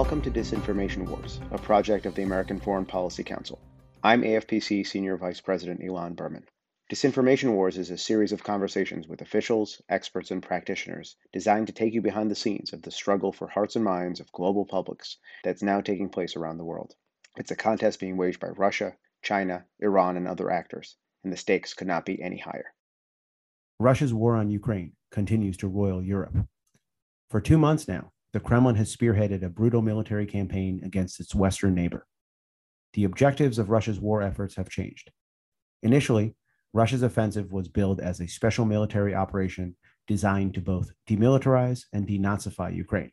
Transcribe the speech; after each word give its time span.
Welcome 0.00 0.22
to 0.22 0.30
Disinformation 0.30 1.06
Wars, 1.06 1.40
a 1.50 1.58
project 1.58 2.06
of 2.06 2.14
the 2.14 2.22
American 2.22 2.58
Foreign 2.58 2.86
Policy 2.86 3.22
Council. 3.22 3.60
I'm 4.02 4.22
AFPC 4.22 4.86
Senior 4.86 5.18
Vice 5.18 5.42
President 5.42 5.82
Ilan 5.82 6.16
Berman. 6.16 6.46
Disinformation 6.90 7.52
Wars 7.52 7.76
is 7.76 7.90
a 7.90 7.98
series 7.98 8.32
of 8.32 8.42
conversations 8.42 9.06
with 9.06 9.20
officials, 9.20 9.82
experts, 9.90 10.30
and 10.30 10.42
practitioners 10.42 11.16
designed 11.34 11.66
to 11.66 11.74
take 11.74 11.92
you 11.92 12.00
behind 12.00 12.30
the 12.30 12.34
scenes 12.34 12.72
of 12.72 12.80
the 12.80 12.90
struggle 12.90 13.30
for 13.30 13.46
hearts 13.46 13.76
and 13.76 13.84
minds 13.84 14.20
of 14.20 14.32
global 14.32 14.64
publics 14.64 15.18
that's 15.44 15.62
now 15.62 15.82
taking 15.82 16.08
place 16.08 16.34
around 16.34 16.56
the 16.56 16.64
world. 16.64 16.94
It's 17.36 17.50
a 17.50 17.54
contest 17.54 18.00
being 18.00 18.16
waged 18.16 18.40
by 18.40 18.48
Russia, 18.48 18.96
China, 19.20 19.66
Iran, 19.80 20.16
and 20.16 20.26
other 20.26 20.50
actors, 20.50 20.96
and 21.24 21.30
the 21.30 21.36
stakes 21.36 21.74
could 21.74 21.88
not 21.88 22.06
be 22.06 22.22
any 22.22 22.38
higher. 22.38 22.72
Russia's 23.78 24.14
war 24.14 24.34
on 24.34 24.50
Ukraine 24.50 24.94
continues 25.10 25.58
to 25.58 25.68
roil 25.68 26.02
Europe. 26.02 26.38
For 27.28 27.42
two 27.42 27.58
months 27.58 27.86
now, 27.86 28.12
the 28.32 28.40
Kremlin 28.40 28.76
has 28.76 28.94
spearheaded 28.94 29.42
a 29.42 29.48
brutal 29.48 29.82
military 29.82 30.26
campaign 30.26 30.80
against 30.84 31.18
its 31.18 31.34
Western 31.34 31.74
neighbor. 31.74 32.06
The 32.92 33.04
objectives 33.04 33.58
of 33.58 33.70
Russia's 33.70 34.00
war 34.00 34.22
efforts 34.22 34.56
have 34.56 34.68
changed. 34.68 35.10
Initially, 35.82 36.34
Russia's 36.72 37.02
offensive 37.02 37.52
was 37.52 37.68
billed 37.68 38.00
as 38.00 38.20
a 38.20 38.28
special 38.28 38.64
military 38.64 39.14
operation 39.14 39.76
designed 40.06 40.54
to 40.54 40.60
both 40.60 40.90
demilitarize 41.08 41.84
and 41.92 42.06
denazify 42.06 42.74
Ukraine. 42.74 43.12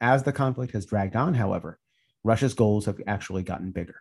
As 0.00 0.22
the 0.22 0.32
conflict 0.32 0.72
has 0.72 0.86
dragged 0.86 1.16
on, 1.16 1.34
however, 1.34 1.78
Russia's 2.22 2.54
goals 2.54 2.86
have 2.86 3.00
actually 3.06 3.42
gotten 3.42 3.70
bigger. 3.70 3.96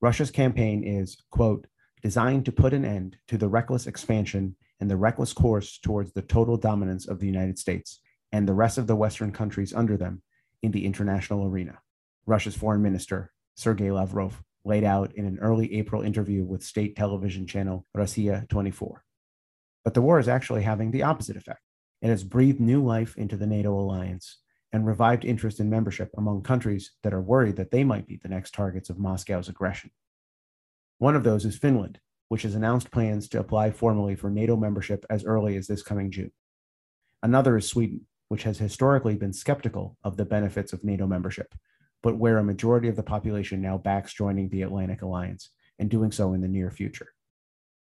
Russia's 0.00 0.30
campaign 0.30 0.84
is, 0.84 1.22
quote, 1.30 1.66
designed 2.02 2.44
to 2.44 2.52
put 2.52 2.74
an 2.74 2.84
end 2.84 3.16
to 3.28 3.38
the 3.38 3.48
reckless 3.48 3.86
expansion 3.86 4.56
and 4.80 4.90
the 4.90 4.96
reckless 4.96 5.32
course 5.32 5.78
towards 5.78 6.12
the 6.12 6.22
total 6.22 6.56
dominance 6.56 7.08
of 7.08 7.18
the 7.18 7.26
United 7.26 7.58
States 7.58 8.00
and 8.32 8.46
the 8.46 8.54
rest 8.54 8.78
of 8.78 8.86
the 8.86 8.96
Western 8.96 9.32
countries 9.32 9.72
under 9.72 9.96
them 9.96 10.22
in 10.62 10.72
the 10.72 10.84
international 10.84 11.46
arena. 11.46 11.78
Russia's 12.26 12.56
foreign 12.56 12.82
minister, 12.82 13.32
Sergei 13.54 13.90
Lavrov, 13.90 14.42
laid 14.64 14.84
out 14.84 15.12
in 15.14 15.24
an 15.24 15.38
early 15.40 15.74
April 15.74 16.02
interview 16.02 16.44
with 16.44 16.62
state 16.62 16.96
television 16.96 17.46
channel 17.46 17.86
Rossiya 17.96 18.48
24. 18.48 19.02
But 19.84 19.94
the 19.94 20.02
war 20.02 20.18
is 20.18 20.28
actually 20.28 20.62
having 20.62 20.90
the 20.90 21.04
opposite 21.04 21.36
effect. 21.36 21.62
It 22.02 22.08
has 22.08 22.24
breathed 22.24 22.60
new 22.60 22.84
life 22.84 23.16
into 23.16 23.36
the 23.36 23.46
NATO 23.46 23.72
alliance 23.72 24.38
and 24.72 24.86
revived 24.86 25.24
interest 25.24 25.60
in 25.60 25.70
membership 25.70 26.10
among 26.16 26.42
countries 26.42 26.92
that 27.02 27.14
are 27.14 27.22
worried 27.22 27.56
that 27.56 27.70
they 27.70 27.84
might 27.84 28.06
be 28.06 28.16
the 28.16 28.28
next 28.28 28.52
targets 28.52 28.90
of 28.90 28.98
Moscow's 28.98 29.48
aggression. 29.48 29.90
One 30.98 31.16
of 31.16 31.24
those 31.24 31.44
is 31.44 31.56
Finland, 31.56 32.00
which 32.28 32.42
has 32.42 32.54
announced 32.54 32.90
plans 32.90 33.28
to 33.30 33.40
apply 33.40 33.70
formally 33.70 34.14
for 34.14 34.30
NATO 34.30 34.56
membership 34.56 35.06
as 35.08 35.24
early 35.24 35.56
as 35.56 35.66
this 35.66 35.82
coming 35.82 36.10
June. 36.10 36.32
Another 37.22 37.56
is 37.56 37.66
Sweden, 37.66 38.06
which 38.28 38.42
has 38.42 38.58
historically 38.58 39.16
been 39.16 39.32
skeptical 39.32 39.96
of 40.04 40.16
the 40.16 40.24
benefits 40.24 40.72
of 40.72 40.84
NATO 40.84 41.06
membership, 41.06 41.54
but 42.02 42.16
where 42.16 42.38
a 42.38 42.44
majority 42.44 42.88
of 42.88 42.96
the 42.96 43.02
population 43.02 43.60
now 43.60 43.78
backs 43.78 44.12
joining 44.12 44.48
the 44.48 44.62
Atlantic 44.62 45.02
Alliance 45.02 45.50
and 45.78 45.90
doing 45.90 46.12
so 46.12 46.32
in 46.32 46.40
the 46.40 46.48
near 46.48 46.70
future. 46.70 47.08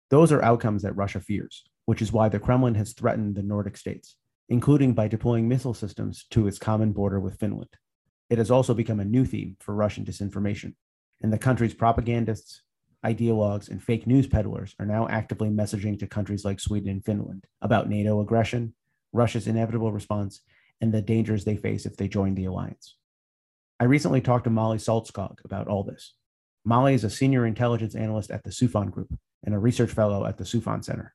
Those 0.09 0.31
are 0.31 0.43
outcomes 0.43 0.83
that 0.83 0.95
Russia 0.95 1.19
fears, 1.19 1.63
which 1.85 2.02
is 2.02 2.13
why 2.13 2.29
the 2.29 2.39
Kremlin 2.39 2.75
has 2.75 2.93
threatened 2.93 3.35
the 3.35 3.43
Nordic 3.43 3.75
states, 3.75 4.15
including 4.49 4.93
by 4.93 5.07
deploying 5.07 5.47
missile 5.47 5.73
systems 5.73 6.25
to 6.29 6.47
its 6.47 6.59
common 6.59 6.91
border 6.91 7.19
with 7.19 7.39
Finland. 7.39 7.69
It 8.30 8.37
has 8.37 8.52
also 8.52 8.73
become 8.73 8.99
a 8.99 9.05
new 9.05 9.25
theme 9.25 9.57
for 9.59 9.73
Russian 9.73 10.05
disinformation, 10.05 10.75
and 11.21 11.33
the 11.33 11.37
country's 11.37 11.73
propagandists, 11.73 12.61
ideologues, 13.03 13.69
and 13.69 13.81
fake 13.81 14.05
news 14.07 14.27
peddlers 14.27 14.75
are 14.80 14.85
now 14.85 15.07
actively 15.07 15.49
messaging 15.49 15.97
to 15.99 16.07
countries 16.07 16.45
like 16.45 16.59
Sweden 16.59 16.89
and 16.89 17.05
Finland 17.05 17.45
about 17.61 17.89
NATO 17.89 18.21
aggression 18.21 18.73
Russia's 19.16 19.47
inevitable 19.47 19.91
response, 19.91 20.41
and 20.81 20.94
the 20.94 21.02
dangers 21.02 21.45
they 21.45 21.55
face 21.55 21.85
if 21.85 21.95
they 21.95 22.08
join 22.08 22.35
the 22.35 22.45
alliance. 22.45 22.98
I 23.80 23.86
recently 23.86 24.21
talked 24.21 24.43
to 24.43 24.49
Molly 24.49 24.77
Saltskog 24.77 25.37
about 25.45 25.67
all 25.67 25.83
this. 25.83 26.14
Molly 26.65 26.93
is 26.93 27.03
a 27.03 27.09
senior 27.09 27.45
intelligence 27.45 27.95
analyst 27.95 28.30
at 28.30 28.43
the 28.43 28.49
Soufan 28.49 28.92
Group 28.92 29.17
and 29.43 29.55
a 29.55 29.59
research 29.59 29.92
fellow 29.92 30.26
at 30.26 30.37
the 30.37 30.43
Soufan 30.43 30.83
Center. 30.83 31.14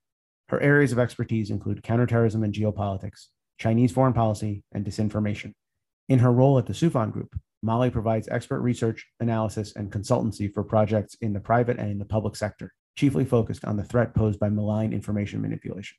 Her 0.48 0.60
areas 0.60 0.92
of 0.92 0.98
expertise 0.98 1.50
include 1.50 1.82
counterterrorism 1.82 2.42
and 2.42 2.54
geopolitics, 2.54 3.26
Chinese 3.58 3.92
foreign 3.92 4.14
policy, 4.14 4.62
and 4.72 4.84
disinformation. 4.84 5.52
In 6.08 6.20
her 6.20 6.32
role 6.32 6.58
at 6.58 6.66
the 6.66 6.72
Soufan 6.72 7.12
Group, 7.12 7.38
Molly 7.62 7.90
provides 7.90 8.28
expert 8.28 8.60
research, 8.60 9.06
analysis, 9.20 9.74
and 9.76 9.92
consultancy 9.92 10.52
for 10.52 10.64
projects 10.64 11.16
in 11.20 11.34
the 11.34 11.40
private 11.40 11.78
and 11.78 11.90
in 11.90 11.98
the 11.98 12.04
public 12.06 12.34
sector, 12.34 12.72
chiefly 12.96 13.24
focused 13.24 13.64
on 13.64 13.76
the 13.76 13.84
threat 13.84 14.14
posed 14.14 14.40
by 14.40 14.48
malign 14.48 14.92
information 14.92 15.42
manipulation. 15.42 15.96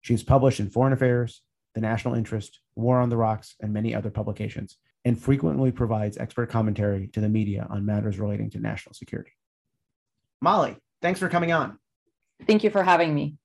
She 0.00 0.12
has 0.14 0.22
published 0.22 0.60
in 0.60 0.70
Foreign 0.70 0.92
Affairs, 0.92 1.42
The 1.74 1.80
National 1.80 2.14
Interest, 2.14 2.60
War 2.74 3.00
on 3.00 3.10
the 3.10 3.16
Rocks, 3.16 3.54
and 3.60 3.72
many 3.72 3.94
other 3.94 4.10
publications, 4.10 4.78
and 5.04 5.20
frequently 5.20 5.70
provides 5.70 6.18
expert 6.18 6.50
commentary 6.50 7.08
to 7.08 7.20
the 7.20 7.28
media 7.28 7.66
on 7.70 7.84
matters 7.84 8.18
relating 8.18 8.50
to 8.50 8.58
national 8.58 8.94
security. 8.94 9.32
Molly, 10.40 10.76
thanks 11.02 11.20
for 11.20 11.28
coming 11.28 11.52
on. 11.52 11.78
Thank 12.46 12.64
you 12.64 12.70
for 12.70 12.82
having 12.82 13.14
me. 13.14 13.36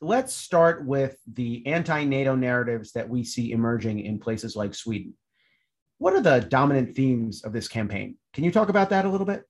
Let's 0.00 0.34
start 0.34 0.84
with 0.84 1.18
the 1.26 1.66
anti 1.66 2.04
NATO 2.04 2.34
narratives 2.34 2.92
that 2.92 3.08
we 3.08 3.24
see 3.24 3.52
emerging 3.52 4.00
in 4.00 4.18
places 4.18 4.56
like 4.56 4.74
Sweden. 4.74 5.14
What 5.98 6.12
are 6.12 6.20
the 6.20 6.40
dominant 6.40 6.94
themes 6.94 7.42
of 7.44 7.52
this 7.52 7.68
campaign? 7.68 8.16
Can 8.34 8.44
you 8.44 8.52
talk 8.52 8.68
about 8.68 8.90
that 8.90 9.06
a 9.06 9.08
little 9.08 9.26
bit? 9.26 9.44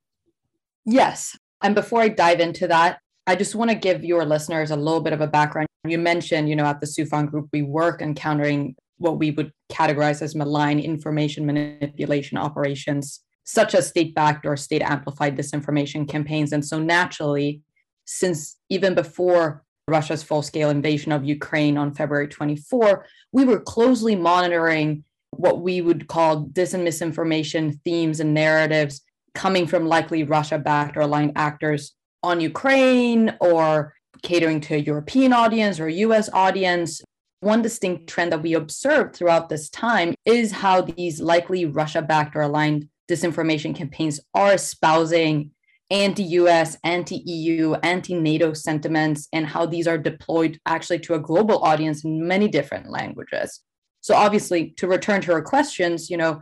Yes. 0.85 1.37
And 1.63 1.75
before 1.75 2.01
I 2.01 2.09
dive 2.09 2.39
into 2.39 2.69
that, 2.69 3.01
I 3.27 3.35
just 3.35 3.57
want 3.57 3.71
to 3.71 3.77
give 3.77 4.05
your 4.05 4.25
listeners 4.25 4.71
a 4.71 4.77
little 4.77 5.01
bit 5.01 5.13
of 5.13 5.21
a 5.21 5.27
background. 5.27 5.67
You 5.89 5.99
mentioned, 5.99 6.49
you 6.49 6.57
know, 6.57 6.65
at 6.65 6.81
the 6.81 6.87
Soufan 6.87 7.31
Group, 7.31 7.49
we 7.53 7.63
work 7.63 8.03
encountering 8.03 8.77
what 8.99 9.19
we 9.19 9.31
would 9.31 9.53
categorize 9.71 10.23
as 10.23 10.35
malign 10.35 10.79
information 10.79 11.45
manipulation 11.47 12.39
operations, 12.39 13.21
such 13.45 13.75
as 13.75 13.89
state 13.89 14.15
backed 14.15 14.47
or 14.47 14.57
state 14.57 14.83
amplified 14.83 15.37
disinformation 15.37 16.09
campaigns. 16.09 16.53
And 16.53 16.65
so, 16.65 16.79
naturally, 16.79 17.63
since 18.05 18.57
even 18.71 18.95
before 18.95 19.65
Russia's 19.89 20.23
full 20.23 20.43
scale 20.43 20.71
invasion 20.71 21.13
of 21.13 21.25
Ukraine 21.25 21.77
on 21.79 21.95
February 21.95 22.29
24, 22.29 23.07
we 23.33 23.45
were 23.45 23.61
closely 23.61 24.17
monitoring 24.17 25.05
what 25.31 25.61
we 25.61 25.81
would 25.81 26.09
call 26.09 26.41
dis 26.41 26.75
and 26.75 26.85
misinformation 26.85 27.81
themes 27.85 28.21
and 28.21 28.35
narratives 28.35 29.03
coming 29.35 29.67
from 29.67 29.87
likely 29.87 30.25
Russia 30.25 30.59
backed 30.59 30.97
or 30.97 31.01
aligned 31.03 31.33
actors 31.37 31.93
on 32.23 32.41
Ukraine 32.41 33.37
or 33.41 33.95
catering 34.23 34.61
to 34.63 34.75
a 34.75 34.79
European 34.79 35.33
audience 35.33 35.81
or 35.81 35.89
US 35.89 36.29
audience. 36.33 37.03
One 37.41 37.63
distinct 37.63 38.09
trend 38.09 38.33
that 38.33 38.43
we 38.43 38.55
observed 38.55 39.15
throughout 39.15 39.49
this 39.49 39.69
time 39.69 40.15
is 40.25 40.51
how 40.53 40.81
these 40.81 41.21
likely 41.21 41.65
Russia 41.67 42.03
backed 42.03 42.35
or 42.35 42.41
aligned 42.43 42.89
disinformation 43.11 43.75
campaigns 43.75 44.21
are 44.35 44.55
espousing 44.55 45.51
anti 45.91 46.25
US, 46.25 46.77
anti 46.83 47.17
EU, 47.17 47.75
anti 47.75 48.15
NATO 48.15 48.53
sentiments, 48.53 49.29
and 49.33 49.47
how 49.47 49.67
these 49.67 49.87
are 49.87 49.99
deployed 49.99 50.59
actually 50.67 50.99
to 51.01 51.15
a 51.15 51.21
global 51.21 51.63
audience 51.63 52.05
in 52.05 52.27
many 52.27 52.49
different 52.49 52.91
languages. 52.91 53.61
So, 54.01 54.15
obviously, 54.15 54.71
to 54.79 54.89
return 54.89 55.21
to 55.23 55.33
our 55.33 55.43
questions, 55.43 56.11
you 56.11 56.17
know, 56.17 56.41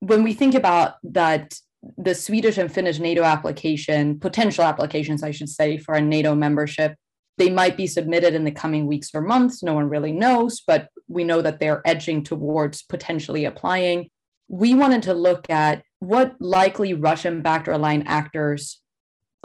when 0.00 0.22
we 0.22 0.34
think 0.34 0.54
about 0.54 0.94
that 1.04 1.54
the 1.98 2.14
Swedish 2.14 2.58
and 2.58 2.72
Finnish 2.72 2.98
NATO 2.98 3.22
application, 3.22 4.18
potential 4.18 4.64
applications, 4.64 5.22
I 5.22 5.30
should 5.30 5.48
say, 5.48 5.76
for 5.76 5.94
a 5.94 6.00
NATO 6.00 6.34
membership, 6.34 6.96
they 7.38 7.50
might 7.50 7.76
be 7.76 7.86
submitted 7.86 8.34
in 8.34 8.44
the 8.44 8.50
coming 8.50 8.86
weeks 8.86 9.10
or 9.14 9.20
months. 9.20 9.62
No 9.62 9.74
one 9.74 9.88
really 9.88 10.12
knows, 10.12 10.62
but 10.66 10.88
we 11.08 11.24
know 11.24 11.42
that 11.42 11.60
they're 11.60 11.82
edging 11.84 12.22
towards 12.22 12.82
potentially 12.82 13.44
applying. 13.44 14.10
We 14.48 14.74
wanted 14.74 15.02
to 15.04 15.14
look 15.14 15.50
at 15.50 15.82
what 15.98 16.36
likely 16.40 16.94
Russian 16.94 17.42
backed 17.42 17.68
or 17.68 17.72
aligned 17.72 18.06
actors 18.06 18.80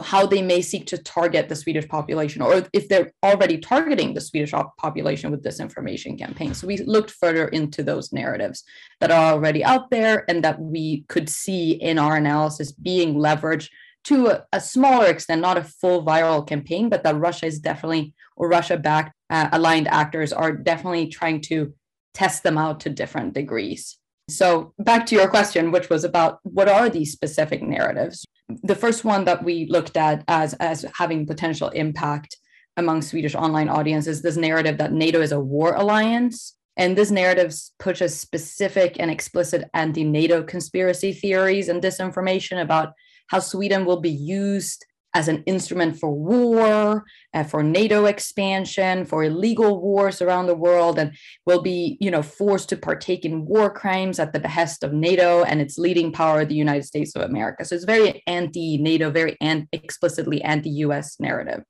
how 0.02 0.26
they 0.26 0.42
may 0.42 0.62
seek 0.62 0.86
to 0.86 0.98
target 0.98 1.48
the 1.48 1.56
Swedish 1.56 1.86
population, 1.88 2.42
or 2.42 2.66
if 2.72 2.88
they're 2.88 3.12
already 3.22 3.58
targeting 3.58 4.14
the 4.14 4.20
Swedish 4.20 4.52
population 4.78 5.30
with 5.30 5.44
disinformation 5.44 6.18
campaigns. 6.18 6.58
So 6.58 6.66
we 6.66 6.78
looked 6.78 7.10
further 7.10 7.48
into 7.48 7.82
those 7.82 8.12
narratives 8.12 8.64
that 9.00 9.10
are 9.10 9.32
already 9.32 9.64
out 9.64 9.90
there 9.90 10.24
and 10.28 10.42
that 10.44 10.60
we 10.60 11.04
could 11.08 11.28
see 11.28 11.72
in 11.72 11.98
our 11.98 12.16
analysis 12.16 12.72
being 12.72 13.14
leveraged 13.14 13.68
to 14.04 14.28
a, 14.28 14.44
a 14.52 14.60
smaller 14.60 15.06
extent, 15.06 15.40
not 15.40 15.58
a 15.58 15.64
full 15.64 16.04
viral 16.04 16.46
campaign, 16.46 16.88
but 16.88 17.02
that 17.04 17.16
Russia 17.16 17.46
is 17.46 17.58
definitely, 17.58 18.14
or 18.36 18.48
Russia 18.48 18.76
backed 18.76 19.12
uh, 19.30 19.48
aligned 19.52 19.88
actors 19.88 20.32
are 20.32 20.52
definitely 20.52 21.06
trying 21.06 21.40
to 21.40 21.72
test 22.14 22.42
them 22.42 22.58
out 22.58 22.80
to 22.80 22.90
different 22.90 23.34
degrees. 23.34 23.96
So 24.28 24.74
back 24.78 25.06
to 25.06 25.14
your 25.14 25.28
question, 25.28 25.70
which 25.72 25.90
was 25.90 26.04
about 26.04 26.40
what 26.42 26.68
are 26.68 26.88
these 26.88 27.12
specific 27.12 27.62
narratives? 27.62 28.24
The 28.62 28.74
first 28.74 29.04
one 29.04 29.24
that 29.24 29.44
we 29.44 29.66
looked 29.66 29.96
at 29.96 30.24
as, 30.28 30.54
as 30.54 30.84
having 30.96 31.26
potential 31.26 31.68
impact 31.70 32.36
among 32.76 33.02
Swedish 33.02 33.34
online 33.34 33.68
audiences, 33.68 34.18
is 34.18 34.22
this 34.22 34.36
narrative 34.36 34.78
that 34.78 34.92
NATO 34.92 35.20
is 35.20 35.32
a 35.32 35.40
war 35.40 35.74
alliance. 35.74 36.56
And 36.76 36.96
this 36.96 37.10
narrative 37.10 37.54
pushes 37.78 38.18
specific 38.18 38.96
and 38.98 39.10
explicit 39.10 39.68
anti 39.74 40.04
NATO 40.04 40.42
conspiracy 40.42 41.12
theories 41.12 41.68
and 41.68 41.82
disinformation 41.82 42.62
about 42.62 42.92
how 43.30 43.38
Sweden 43.38 43.84
will 43.84 44.00
be 44.00 44.10
used 44.10 44.84
as 45.14 45.28
an 45.28 45.42
instrument 45.44 45.98
for 45.98 46.10
war, 46.12 47.04
uh, 47.34 47.42
for 47.42 47.62
NATO 47.62 48.04
expansion, 48.06 49.04
for 49.04 49.24
illegal 49.24 49.80
wars 49.80 50.22
around 50.22 50.46
the 50.46 50.54
world, 50.54 50.98
and 50.98 51.16
will 51.46 51.62
be, 51.62 51.96
you 52.00 52.10
know, 52.10 52.22
forced 52.22 52.68
to 52.68 52.76
partake 52.76 53.24
in 53.24 53.44
war 53.44 53.70
crimes 53.70 54.18
at 54.18 54.32
the 54.32 54.40
behest 54.40 54.84
of 54.84 54.92
NATO 54.92 55.42
and 55.44 55.60
its 55.60 55.78
leading 55.78 56.12
power, 56.12 56.44
the 56.44 56.54
United 56.54 56.84
States 56.84 57.14
of 57.16 57.22
America. 57.22 57.64
So 57.64 57.74
it's 57.74 57.84
very 57.84 58.22
anti-NATO, 58.26 59.10
very 59.10 59.36
an- 59.40 59.68
explicitly 59.72 60.42
anti-US 60.42 61.18
narrative. 61.18 61.62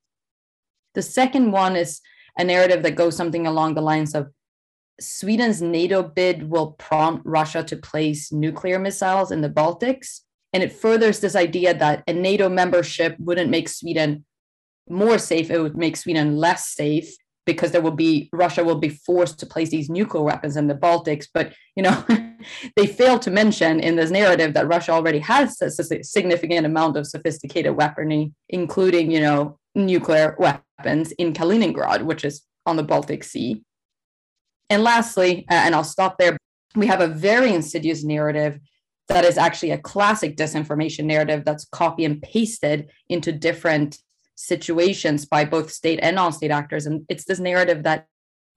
The 0.95 1.03
second 1.03 1.53
one 1.53 1.77
is 1.77 2.01
a 2.39 2.45
narrative 2.45 2.83
that 2.83 2.95
goes 2.97 3.17
something 3.17 3.47
along 3.47 3.75
the 3.75 3.83
lines 3.83 4.15
of 4.15 4.31
Sweden's 5.01 5.62
NATO 5.62 6.03
bid 6.03 6.51
will 6.51 6.73
prompt 6.73 7.23
Russia 7.25 7.62
to 7.65 7.77
place 7.77 8.33
nuclear 8.33 8.79
missiles 8.79 9.31
in 9.31 9.41
the 9.41 9.49
Baltics 9.49 10.21
and 10.52 10.62
it 10.62 10.73
furthers 10.73 11.20
this 11.20 11.37
idea 11.37 11.75
that 11.75 12.02
a 12.06 12.12
NATO 12.12 12.49
membership 12.49 13.17
wouldn't 13.19 13.50
make 13.50 13.69
Sweden 13.69 14.25
more 14.88 15.19
safe, 15.19 15.50
it 15.50 15.61
would 15.61 15.76
make 15.76 15.97
Sweden 15.97 16.37
less 16.37 16.69
safe 16.69 17.14
because 17.47 17.73
there 17.73 17.81
will 17.81 17.91
be 17.91 18.29
Russia 18.32 18.62
will 18.62 18.79
be 18.79 18.88
forced 18.88 19.38
to 19.38 19.47
place 19.47 19.70
these 19.70 19.88
nuclear 19.88 20.23
weapons 20.23 20.56
in 20.56 20.67
the 20.67 20.75
Baltics. 20.75 21.26
But 21.32 21.52
you 21.76 21.82
know, 21.82 22.05
they 22.76 22.87
fail 22.87 23.19
to 23.20 23.31
mention 23.31 23.81
in 23.81 23.97
this 23.97 24.11
narrative 24.11 24.55
that 24.55 24.69
Russia 24.69 24.93
already 24.93 25.20
has 25.20 25.61
a 25.62 25.70
significant 25.70 26.67
amount 26.67 26.97
of 26.97 27.06
sophisticated 27.06 27.76
weaponry, 27.76 28.32
including 28.49 29.11
you 29.11 29.20
know 29.20 29.58
nuclear 29.75 30.37
weapons 30.38 31.12
in 31.12 31.32
Kaliningrad, 31.32 32.02
which 32.02 32.25
is 32.25 32.43
on 32.67 32.76
the 32.76 32.82
Baltic 32.82 33.25
Sea. 33.25 33.62
And 34.69 34.82
lastly, 34.85 35.47
uh, 35.50 35.55
and 35.55 35.75
I'll 35.75 35.85
stop 35.85 36.19
there. 36.19 36.37
We 36.76 36.87
have 36.87 37.00
a 37.00 37.08
very 37.08 37.52
insidious 37.52 38.05
narrative 38.05 38.61
that 39.11 39.25
is 39.25 39.37
actually 39.37 39.73
a 39.73 39.79
classic 39.79 40.37
disinformation 40.37 41.05
narrative 41.05 41.45
that's 41.45 41.65
copy 41.67 42.05
and 42.05 42.23
pasted 42.23 42.89
into 43.09 43.33
different 43.33 43.99
situations 44.37 45.27
by 45.27 45.45
both 45.45 45.71
state 45.71 45.99
and 46.03 46.17
non-state 46.17 46.51
actors. 46.51 46.87
And 46.87 47.05
it's 47.09 47.25
this 47.25 47.41
narrative 47.41 47.83
that 47.83 48.07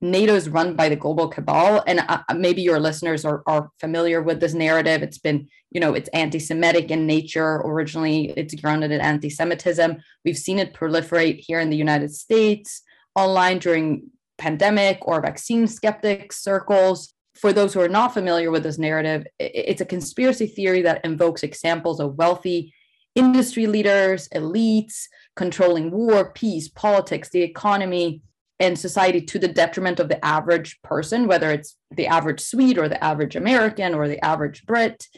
nato 0.00 0.34
is 0.34 0.48
run 0.48 0.76
by 0.76 0.88
the 0.88 0.96
global 0.96 1.28
cabal. 1.28 1.82
And 1.86 2.00
uh, 2.08 2.22
maybe 2.36 2.62
your 2.62 2.78
listeners 2.78 3.24
are, 3.24 3.42
are 3.46 3.70
familiar 3.80 4.22
with 4.22 4.40
this 4.40 4.54
narrative. 4.54 5.02
It's 5.02 5.18
been 5.18 5.48
you 5.70 5.80
know 5.80 5.94
it's 5.94 6.08
anti-semitic 6.10 6.90
in 6.90 7.06
nature. 7.06 7.56
Originally 7.64 8.32
it's 8.36 8.54
grounded 8.54 8.92
in 8.92 9.00
anti-semitism. 9.00 9.96
We've 10.24 10.38
seen 10.38 10.58
it 10.58 10.74
proliferate 10.74 11.40
here 11.40 11.60
in 11.60 11.70
the 11.70 11.76
united 11.76 12.14
states 12.14 12.82
online 13.16 13.58
during 13.58 14.10
pandemic 14.38 14.98
or 15.02 15.20
vaccine 15.20 15.66
skeptic 15.66 16.32
circles 16.32 17.13
for 17.34 17.52
those 17.52 17.74
who 17.74 17.80
are 17.80 17.88
not 17.88 18.14
familiar 18.14 18.50
with 18.50 18.62
this 18.62 18.78
narrative, 18.78 19.26
it's 19.38 19.80
a 19.80 19.86
conspiracy 19.86 20.46
theory 20.46 20.82
that 20.82 21.04
invokes 21.04 21.42
examples 21.42 22.00
of 22.00 22.16
wealthy 22.16 22.72
industry 23.14 23.66
leaders, 23.66 24.28
elites, 24.28 25.04
controlling 25.36 25.90
war, 25.90 26.32
peace, 26.32 26.68
politics, 26.68 27.28
the 27.28 27.42
economy, 27.42 28.22
and 28.60 28.78
society 28.78 29.20
to 29.20 29.38
the 29.38 29.48
detriment 29.48 29.98
of 29.98 30.08
the 30.08 30.24
average 30.24 30.80
person, 30.82 31.26
whether 31.26 31.50
it's 31.50 31.76
the 31.90 32.06
average 32.06 32.40
Swede 32.40 32.78
or 32.78 32.88
the 32.88 33.02
average 33.02 33.36
American 33.36 33.94
or 33.94 34.08
the 34.08 34.24
average 34.24 34.64
Brit. 34.64 35.08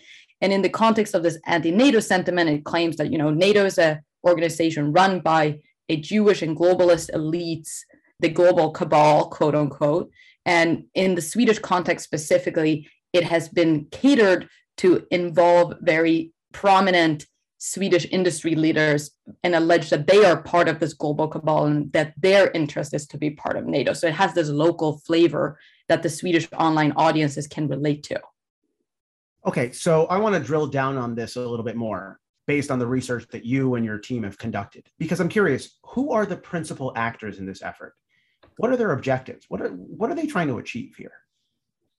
And 0.40 0.52
in 0.52 0.62
the 0.62 0.68
context 0.68 1.14
of 1.14 1.22
this 1.22 1.38
anti-NATO 1.46 2.00
sentiment, 2.00 2.50
it 2.50 2.64
claims 2.64 2.96
that 2.96 3.10
you 3.10 3.18
know 3.18 3.30
NATO 3.30 3.64
is 3.64 3.78
a 3.78 4.00
organization 4.26 4.92
run 4.92 5.20
by 5.20 5.58
a 5.88 5.96
Jewish 5.96 6.42
and 6.42 6.56
globalist 6.56 7.10
elites, 7.12 7.80
the 8.20 8.28
global 8.28 8.70
cabal, 8.70 9.28
quote 9.28 9.54
unquote, 9.54 10.10
and 10.46 10.84
in 10.94 11.16
the 11.16 11.20
Swedish 11.20 11.58
context 11.58 12.04
specifically, 12.04 12.88
it 13.12 13.24
has 13.24 13.48
been 13.48 13.86
catered 13.90 14.48
to 14.78 15.06
involve 15.10 15.74
very 15.80 16.32
prominent 16.52 17.26
Swedish 17.58 18.06
industry 18.10 18.54
leaders 18.54 19.10
and 19.42 19.54
allege 19.54 19.90
that 19.90 20.06
they 20.06 20.24
are 20.24 20.42
part 20.42 20.68
of 20.68 20.78
this 20.78 20.92
global 20.92 21.26
cabal 21.26 21.66
and 21.66 21.92
that 21.92 22.12
their 22.16 22.50
interest 22.52 22.94
is 22.94 23.06
to 23.08 23.18
be 23.18 23.30
part 23.30 23.56
of 23.56 23.66
NATO. 23.66 23.92
So 23.92 24.06
it 24.06 24.14
has 24.14 24.34
this 24.34 24.48
local 24.48 24.98
flavor 24.98 25.58
that 25.88 26.02
the 26.02 26.10
Swedish 26.10 26.48
online 26.52 26.92
audiences 26.92 27.46
can 27.46 27.66
relate 27.66 28.02
to. 28.04 28.20
Okay, 29.46 29.72
so 29.72 30.06
I 30.06 30.18
want 30.18 30.34
to 30.34 30.40
drill 30.40 30.66
down 30.66 30.96
on 30.96 31.14
this 31.14 31.36
a 31.36 31.40
little 31.40 31.64
bit 31.64 31.76
more 31.76 32.20
based 32.46 32.70
on 32.70 32.78
the 32.78 32.86
research 32.86 33.26
that 33.28 33.44
you 33.44 33.74
and 33.74 33.84
your 33.84 33.98
team 33.98 34.22
have 34.22 34.38
conducted, 34.38 34.86
because 34.98 35.20
I'm 35.20 35.28
curious 35.28 35.78
who 35.84 36.12
are 36.12 36.26
the 36.26 36.36
principal 36.36 36.92
actors 36.94 37.38
in 37.38 37.46
this 37.46 37.62
effort? 37.62 37.94
What 38.56 38.70
are 38.70 38.76
their 38.76 38.92
objectives? 38.92 39.46
What 39.48 39.60
are 39.60 39.68
what 39.68 40.10
are 40.10 40.14
they 40.14 40.26
trying 40.26 40.48
to 40.48 40.58
achieve 40.58 40.94
here? 40.96 41.12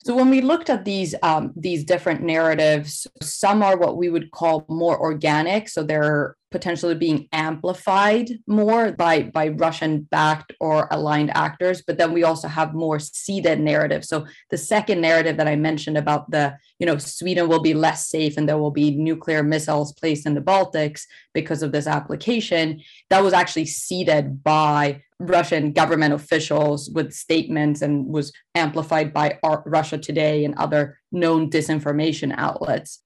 So 0.03 0.15
when 0.15 0.29
we 0.29 0.41
looked 0.41 0.69
at 0.69 0.85
these 0.85 1.15
um, 1.23 1.53
these 1.55 1.83
different 1.83 2.21
narratives, 2.21 3.07
some 3.21 3.61
are 3.61 3.77
what 3.77 3.97
we 3.97 4.09
would 4.09 4.31
call 4.31 4.65
more 4.69 4.99
organic. 4.99 5.67
So 5.69 5.83
they're 5.83 6.35
potentially 6.49 6.95
being 6.95 7.27
amplified 7.33 8.29
more 8.47 8.93
by 8.93 9.23
by 9.23 9.49
Russian 9.49 10.01
backed 10.03 10.53
or 10.61 10.87
aligned 10.91 11.35
actors. 11.35 11.81
But 11.85 11.97
then 11.97 12.13
we 12.13 12.23
also 12.23 12.47
have 12.47 12.73
more 12.73 12.99
seeded 12.99 13.59
narratives. 13.59 14.07
So 14.07 14.25
the 14.49 14.57
second 14.57 15.01
narrative 15.01 15.35
that 15.37 15.47
I 15.47 15.55
mentioned 15.55 15.97
about 15.97 16.31
the 16.31 16.57
you 16.79 16.85
know 16.85 16.97
Sweden 16.99 17.49
will 17.49 17.61
be 17.61 17.73
less 17.73 18.07
safe 18.07 18.37
and 18.37 18.47
there 18.47 18.59
will 18.59 18.71
be 18.71 18.91
nuclear 18.91 19.43
missiles 19.43 19.93
placed 19.93 20.25
in 20.25 20.35
the 20.35 20.41
Baltics 20.41 21.01
because 21.33 21.63
of 21.63 21.71
this 21.71 21.87
application, 21.87 22.81
that 23.09 23.23
was 23.23 23.33
actually 23.33 23.65
seeded 23.65 24.43
by 24.43 25.01
Russian 25.19 25.71
government 25.71 26.13
officials 26.13 26.89
with 26.89 27.13
statements 27.13 27.81
and 27.81 28.05
was 28.05 28.31
amplified 28.55 29.13
by 29.13 29.39
Russia 29.65 29.97
Today 29.97 30.45
and 30.45 30.55
other 30.55 30.99
known 31.11 31.49
disinformation 31.49 32.33
outlets. 32.37 33.01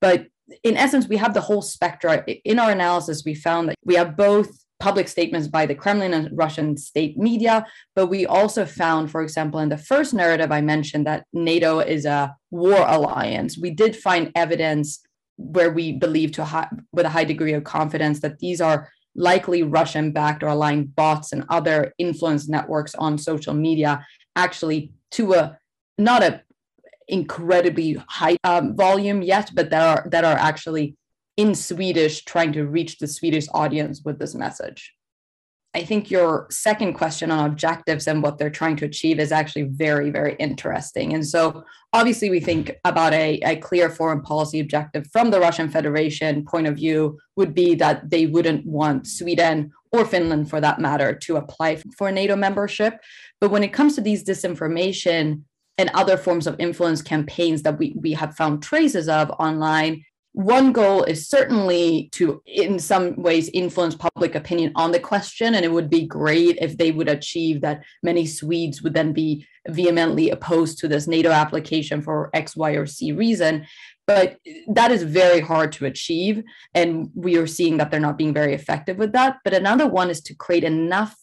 But 0.00 0.26
in 0.62 0.76
essence, 0.76 1.08
we 1.08 1.16
have 1.16 1.32
the 1.32 1.40
whole 1.40 1.62
spectrum. 1.62 2.22
In 2.44 2.58
our 2.58 2.70
analysis, 2.70 3.24
we 3.24 3.34
found 3.34 3.70
that 3.70 3.76
we 3.84 3.94
have 3.94 4.16
both 4.16 4.64
public 4.78 5.08
statements 5.08 5.48
by 5.48 5.64
the 5.64 5.74
Kremlin 5.74 6.12
and 6.12 6.36
Russian 6.36 6.76
state 6.76 7.16
media, 7.16 7.64
but 7.96 8.08
we 8.08 8.26
also 8.26 8.66
found, 8.66 9.10
for 9.10 9.22
example, 9.22 9.60
in 9.60 9.70
the 9.70 9.78
first 9.78 10.12
narrative 10.12 10.52
I 10.52 10.60
mentioned 10.60 11.06
that 11.06 11.24
NATO 11.32 11.78
is 11.78 12.04
a 12.04 12.36
war 12.50 12.86
alliance. 12.86 13.56
We 13.56 13.70
did 13.70 13.96
find 13.96 14.30
evidence 14.34 15.00
where 15.36 15.70
we 15.70 15.92
believe 15.92 16.32
to 16.32 16.44
high, 16.44 16.68
with 16.92 17.06
a 17.06 17.10
high 17.10 17.24
degree 17.24 17.54
of 17.54 17.64
confidence 17.64 18.20
that 18.20 18.38
these 18.38 18.60
are 18.60 18.90
likely 19.14 19.62
Russian 19.62 20.12
backed 20.12 20.42
or 20.42 20.48
aligned 20.48 20.94
bots 20.96 21.32
and 21.32 21.44
other 21.48 21.92
influence 21.98 22.48
networks 22.48 22.94
on 22.94 23.18
social 23.18 23.54
media 23.54 24.04
actually 24.36 24.92
to 25.12 25.34
a 25.34 25.58
not 25.98 26.22
a 26.22 26.42
incredibly 27.06 27.94
high 28.08 28.36
um, 28.44 28.74
volume 28.74 29.22
yet 29.22 29.50
but 29.54 29.70
that 29.70 29.82
are 29.82 30.08
that 30.10 30.24
are 30.24 30.36
actually 30.36 30.96
in 31.36 31.54
swedish 31.54 32.24
trying 32.24 32.52
to 32.52 32.64
reach 32.64 32.98
the 32.98 33.06
swedish 33.06 33.46
audience 33.52 34.02
with 34.04 34.18
this 34.18 34.34
message 34.34 34.94
I 35.74 35.82
think 35.82 36.08
your 36.08 36.46
second 36.50 36.94
question 36.94 37.32
on 37.32 37.50
objectives 37.50 38.06
and 38.06 38.22
what 38.22 38.38
they're 38.38 38.48
trying 38.48 38.76
to 38.76 38.84
achieve 38.84 39.18
is 39.18 39.32
actually 39.32 39.64
very, 39.64 40.10
very 40.10 40.36
interesting. 40.38 41.12
And 41.14 41.26
so, 41.26 41.64
obviously, 41.92 42.30
we 42.30 42.38
think 42.38 42.76
about 42.84 43.12
a, 43.12 43.40
a 43.40 43.56
clear 43.56 43.90
foreign 43.90 44.22
policy 44.22 44.60
objective 44.60 45.08
from 45.12 45.30
the 45.30 45.40
Russian 45.40 45.68
Federation 45.68 46.44
point 46.44 46.68
of 46.68 46.76
view 46.76 47.18
would 47.36 47.54
be 47.54 47.74
that 47.76 48.08
they 48.08 48.26
wouldn't 48.26 48.64
want 48.64 49.08
Sweden 49.08 49.72
or 49.90 50.04
Finland, 50.04 50.48
for 50.48 50.60
that 50.60 50.80
matter, 50.80 51.12
to 51.14 51.36
apply 51.36 51.82
for 51.98 52.10
NATO 52.12 52.36
membership. 52.36 53.00
But 53.40 53.50
when 53.50 53.64
it 53.64 53.72
comes 53.72 53.94
to 53.96 54.00
these 54.00 54.24
disinformation 54.24 55.42
and 55.76 55.90
other 55.94 56.16
forms 56.16 56.46
of 56.46 56.56
influence 56.60 57.02
campaigns 57.02 57.62
that 57.62 57.78
we, 57.78 57.94
we 58.00 58.12
have 58.12 58.36
found 58.36 58.62
traces 58.62 59.08
of 59.08 59.30
online, 59.40 60.04
one 60.34 60.72
goal 60.72 61.04
is 61.04 61.28
certainly 61.28 62.08
to, 62.10 62.42
in 62.44 62.80
some 62.80 63.14
ways, 63.22 63.48
influence 63.54 63.94
public 63.94 64.34
opinion 64.34 64.72
on 64.74 64.90
the 64.90 64.98
question. 64.98 65.54
And 65.54 65.64
it 65.64 65.70
would 65.70 65.88
be 65.88 66.06
great 66.06 66.58
if 66.60 66.76
they 66.76 66.90
would 66.90 67.08
achieve 67.08 67.60
that 67.60 67.84
many 68.02 68.26
Swedes 68.26 68.82
would 68.82 68.94
then 68.94 69.12
be 69.12 69.46
vehemently 69.68 70.30
opposed 70.30 70.78
to 70.78 70.88
this 70.88 71.06
NATO 71.06 71.30
application 71.30 72.02
for 72.02 72.30
X, 72.34 72.56
Y, 72.56 72.72
or 72.72 72.84
c 72.84 73.12
reason. 73.12 73.64
But 74.08 74.38
that 74.66 74.90
is 74.90 75.04
very 75.04 75.38
hard 75.38 75.70
to 75.72 75.86
achieve. 75.86 76.42
And 76.74 77.10
we 77.14 77.36
are 77.36 77.46
seeing 77.46 77.76
that 77.76 77.92
they're 77.92 78.00
not 78.00 78.18
being 78.18 78.34
very 78.34 78.54
effective 78.54 78.98
with 78.98 79.12
that. 79.12 79.36
But 79.44 79.54
another 79.54 79.86
one 79.86 80.10
is 80.10 80.20
to 80.22 80.34
create 80.34 80.64
enough 80.64 81.16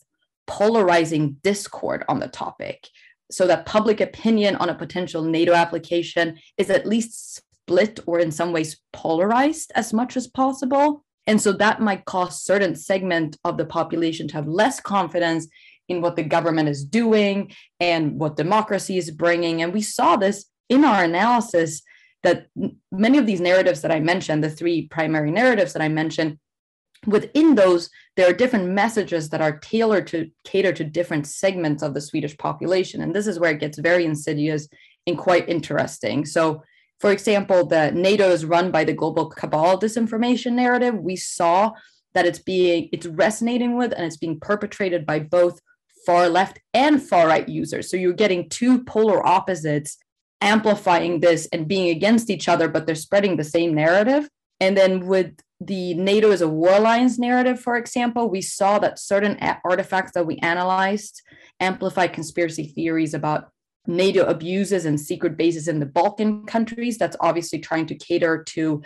polarizing 0.47 1.35
discord 1.43 2.05
on 2.07 2.19
the 2.19 2.29
topic 2.29 2.87
so 3.29 3.45
that 3.47 3.65
public 3.65 3.99
opinion 3.99 4.55
on 4.55 4.69
a 4.69 4.75
potential 4.75 5.21
NATO 5.21 5.53
application 5.53 6.39
is 6.57 6.69
at 6.69 6.85
least 6.85 7.41
split 7.71 7.99
or 8.05 8.19
in 8.19 8.31
some 8.31 8.51
ways 8.51 8.81
polarized 8.91 9.71
as 9.75 9.93
much 9.93 10.17
as 10.17 10.27
possible. 10.27 11.05
And 11.27 11.39
so 11.39 11.53
that 11.53 11.79
might 11.79 12.05
cause 12.05 12.43
certain 12.43 12.75
segment 12.75 13.37
of 13.45 13.57
the 13.57 13.65
population 13.65 14.27
to 14.27 14.33
have 14.35 14.47
less 14.47 14.79
confidence 14.81 15.47
in 15.87 16.01
what 16.01 16.15
the 16.15 16.23
government 16.23 16.67
is 16.67 16.83
doing 16.83 17.53
and 17.79 18.19
what 18.19 18.35
democracy 18.35 18.97
is 18.97 19.11
bringing. 19.11 19.61
And 19.61 19.73
we 19.73 19.81
saw 19.81 20.15
this 20.15 20.45
in 20.69 20.83
our 20.83 21.03
analysis 21.03 21.81
that 22.23 22.47
many 22.91 23.17
of 23.17 23.25
these 23.25 23.41
narratives 23.41 23.81
that 23.81 23.91
I 23.91 23.99
mentioned, 23.99 24.43
the 24.43 24.49
three 24.49 24.87
primary 24.87 25.31
narratives 25.31 25.73
that 25.73 25.81
I 25.81 25.87
mentioned, 25.87 26.37
within 27.07 27.55
those, 27.55 27.89
there 28.15 28.29
are 28.29 28.33
different 28.33 28.69
messages 28.69 29.29
that 29.29 29.41
are 29.41 29.57
tailored 29.59 30.07
to 30.07 30.29
cater 30.43 30.73
to 30.73 30.83
different 30.83 31.25
segments 31.25 31.83
of 31.83 31.93
the 31.93 32.01
Swedish 32.01 32.37
population. 32.37 33.01
And 33.01 33.15
this 33.15 33.27
is 33.27 33.39
where 33.39 33.51
it 33.51 33.59
gets 33.59 33.79
very 33.79 34.05
insidious 34.05 34.67
and 35.07 35.17
quite 35.17 35.49
interesting. 35.49 36.25
So 36.25 36.63
for 37.01 37.11
example, 37.11 37.65
the 37.65 37.91
NATO 37.91 38.29
is 38.29 38.45
run 38.45 38.69
by 38.69 38.83
the 38.83 38.93
global 38.93 39.27
cabal 39.27 39.79
disinformation 39.79 40.53
narrative. 40.53 40.95
We 40.95 41.15
saw 41.15 41.71
that 42.13 42.27
it's 42.27 42.39
being 42.39 42.89
it's 42.93 43.07
resonating 43.07 43.75
with 43.75 43.91
and 43.91 44.05
it's 44.05 44.17
being 44.17 44.39
perpetrated 44.39 45.03
by 45.05 45.19
both 45.19 45.59
far 46.05 46.29
left 46.29 46.59
and 46.75 47.01
far 47.01 47.27
right 47.27 47.49
users. 47.49 47.89
So 47.89 47.97
you're 47.97 48.13
getting 48.13 48.49
two 48.49 48.83
polar 48.83 49.25
opposites 49.25 49.97
amplifying 50.41 51.21
this 51.21 51.47
and 51.51 51.67
being 51.67 51.89
against 51.89 52.29
each 52.29 52.47
other, 52.47 52.67
but 52.67 52.85
they're 52.85 52.95
spreading 52.95 53.37
the 53.37 53.43
same 53.43 53.73
narrative. 53.73 54.29
And 54.59 54.77
then 54.77 55.07
with 55.07 55.33
the 55.59 55.95
NATO 55.95 56.29
as 56.29 56.41
a 56.41 56.47
war 56.47 56.73
alliance 56.73 57.17
narrative, 57.17 57.59
for 57.59 57.77
example, 57.77 58.29
we 58.29 58.41
saw 58.41 58.77
that 58.77 58.99
certain 58.99 59.37
artifacts 59.63 60.11
that 60.13 60.27
we 60.27 60.37
analyzed 60.37 61.21
amplify 61.59 62.07
conspiracy 62.07 62.67
theories 62.67 63.15
about 63.15 63.49
NATO 63.87 64.25
abuses 64.25 64.85
and 64.85 64.99
secret 64.99 65.37
bases 65.37 65.67
in 65.67 65.79
the 65.79 65.85
Balkan 65.85 66.45
countries. 66.45 66.97
That's 66.97 67.17
obviously 67.19 67.59
trying 67.59 67.87
to 67.87 67.95
cater 67.95 68.43
to 68.49 68.81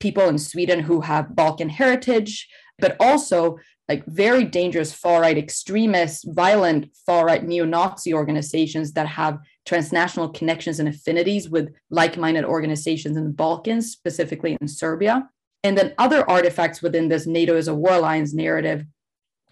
people 0.00 0.28
in 0.28 0.38
Sweden 0.38 0.80
who 0.80 1.00
have 1.00 1.36
Balkan 1.36 1.68
heritage, 1.68 2.48
but 2.78 2.96
also 2.98 3.58
like 3.88 4.04
very 4.06 4.44
dangerous 4.44 4.92
far 4.92 5.20
right 5.20 5.36
extremists, 5.36 6.24
violent 6.24 6.88
far 7.04 7.26
right 7.26 7.44
neo 7.44 7.64
Nazi 7.64 8.14
organizations 8.14 8.92
that 8.92 9.06
have 9.06 9.38
transnational 9.66 10.28
connections 10.28 10.80
and 10.80 10.88
affinities 10.88 11.50
with 11.50 11.72
like 11.90 12.16
minded 12.16 12.44
organizations 12.44 13.16
in 13.16 13.24
the 13.24 13.30
Balkans, 13.30 13.92
specifically 13.92 14.56
in 14.60 14.66
Serbia. 14.66 15.28
And 15.62 15.78
then 15.78 15.94
other 15.98 16.28
artifacts 16.28 16.82
within 16.82 17.08
this 17.08 17.26
NATO 17.26 17.56
as 17.56 17.68
a 17.68 17.74
war 17.74 17.92
alliance 17.92 18.32
narrative 18.34 18.84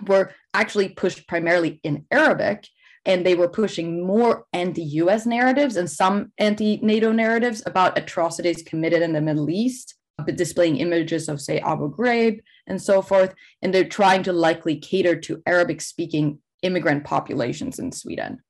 were 0.06 0.32
actually 0.54 0.88
pushed 0.88 1.28
primarily 1.28 1.80
in 1.84 2.06
Arabic. 2.10 2.66
And 3.06 3.24
they 3.24 3.34
were 3.34 3.48
pushing 3.48 4.06
more 4.06 4.44
anti 4.52 4.82
US 4.82 5.26
narratives 5.26 5.76
and 5.76 5.90
some 5.90 6.32
anti 6.38 6.78
NATO 6.82 7.12
narratives 7.12 7.62
about 7.66 7.96
atrocities 7.96 8.62
committed 8.62 9.02
in 9.02 9.12
the 9.12 9.20
Middle 9.20 9.48
East, 9.48 9.94
but 10.18 10.36
displaying 10.36 10.76
images 10.76 11.28
of, 11.28 11.40
say, 11.40 11.58
Abu 11.60 11.94
Ghraib 11.94 12.40
and 12.66 12.80
so 12.80 13.00
forth. 13.00 13.34
And 13.62 13.72
they're 13.72 13.84
trying 13.84 14.22
to 14.24 14.32
likely 14.32 14.76
cater 14.76 15.16
to 15.16 15.42
Arabic 15.46 15.80
speaking 15.80 16.40
immigrant 16.62 17.04
populations 17.04 17.78
in 17.78 17.90
Sweden. 17.90 18.42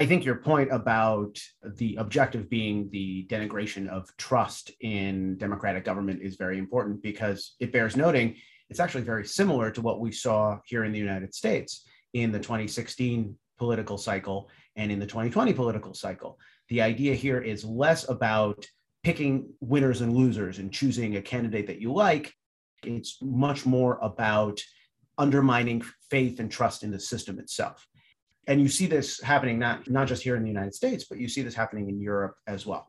I 0.00 0.06
think 0.06 0.24
your 0.24 0.36
point 0.36 0.70
about 0.72 1.38
the 1.76 1.96
objective 1.96 2.48
being 2.48 2.88
the 2.90 3.26
denigration 3.28 3.86
of 3.88 4.08
trust 4.16 4.70
in 4.80 5.36
democratic 5.36 5.84
government 5.84 6.22
is 6.22 6.36
very 6.36 6.58
important 6.58 7.02
because 7.02 7.54
it 7.60 7.70
bears 7.70 7.96
noting 7.96 8.36
it's 8.70 8.80
actually 8.80 9.02
very 9.02 9.26
similar 9.26 9.70
to 9.72 9.82
what 9.82 10.00
we 10.00 10.12
saw 10.12 10.58
here 10.64 10.84
in 10.84 10.92
the 10.92 10.98
United 10.98 11.34
States 11.34 11.84
in 12.14 12.32
the 12.32 12.38
2016 12.38 13.36
political 13.58 13.98
cycle 13.98 14.48
and 14.76 14.90
in 14.90 14.98
the 14.98 15.06
2020 15.06 15.52
political 15.52 15.94
cycle. 15.94 16.38
The 16.68 16.82
idea 16.82 17.14
here 17.14 17.40
is 17.40 17.64
less 17.64 18.08
about 18.08 18.66
picking 19.02 19.48
winners 19.60 20.00
and 20.00 20.14
losers 20.14 20.58
and 20.58 20.72
choosing 20.72 21.16
a 21.16 21.22
candidate 21.22 21.66
that 21.66 21.80
you 21.80 21.92
like. 21.92 22.32
It's 22.84 23.18
much 23.20 23.66
more 23.66 23.98
about 24.02 24.60
undermining 25.18 25.82
faith 26.10 26.40
and 26.40 26.50
trust 26.50 26.82
in 26.82 26.90
the 26.90 27.00
system 27.00 27.38
itself 27.38 27.86
and 28.46 28.60
you 28.60 28.68
see 28.68 28.86
this 28.86 29.20
happening 29.20 29.58
not 29.58 29.88
not 29.88 30.08
just 30.08 30.22
here 30.22 30.36
in 30.36 30.42
the 30.42 30.48
United 30.48 30.74
States, 30.74 31.04
but 31.04 31.18
you 31.18 31.28
see 31.28 31.42
this 31.42 31.54
happening 31.54 31.88
in 31.88 32.00
Europe 32.00 32.34
as 32.48 32.66
well. 32.66 32.86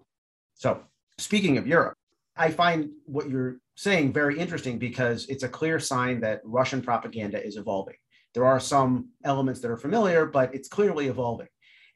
So, 0.55 0.81
speaking 1.19 1.57
of 1.57 1.67
Europe, 1.67 1.95
I 2.35 2.49
find 2.49 2.89
what 3.05 3.29
you're 3.29 3.57
saying 3.75 4.11
very 4.11 4.39
interesting 4.39 4.79
because 4.79 5.27
it's 5.27 5.43
a 5.43 5.49
clear 5.49 5.79
sign 5.79 6.21
that 6.21 6.41
Russian 6.43 6.81
propaganda 6.81 7.45
is 7.45 7.57
evolving. 7.57 7.95
There 8.33 8.45
are 8.45 8.59
some 8.59 9.09
elements 9.23 9.59
that 9.61 9.71
are 9.71 9.77
familiar, 9.77 10.25
but 10.25 10.53
it's 10.55 10.69
clearly 10.69 11.07
evolving. 11.07 11.47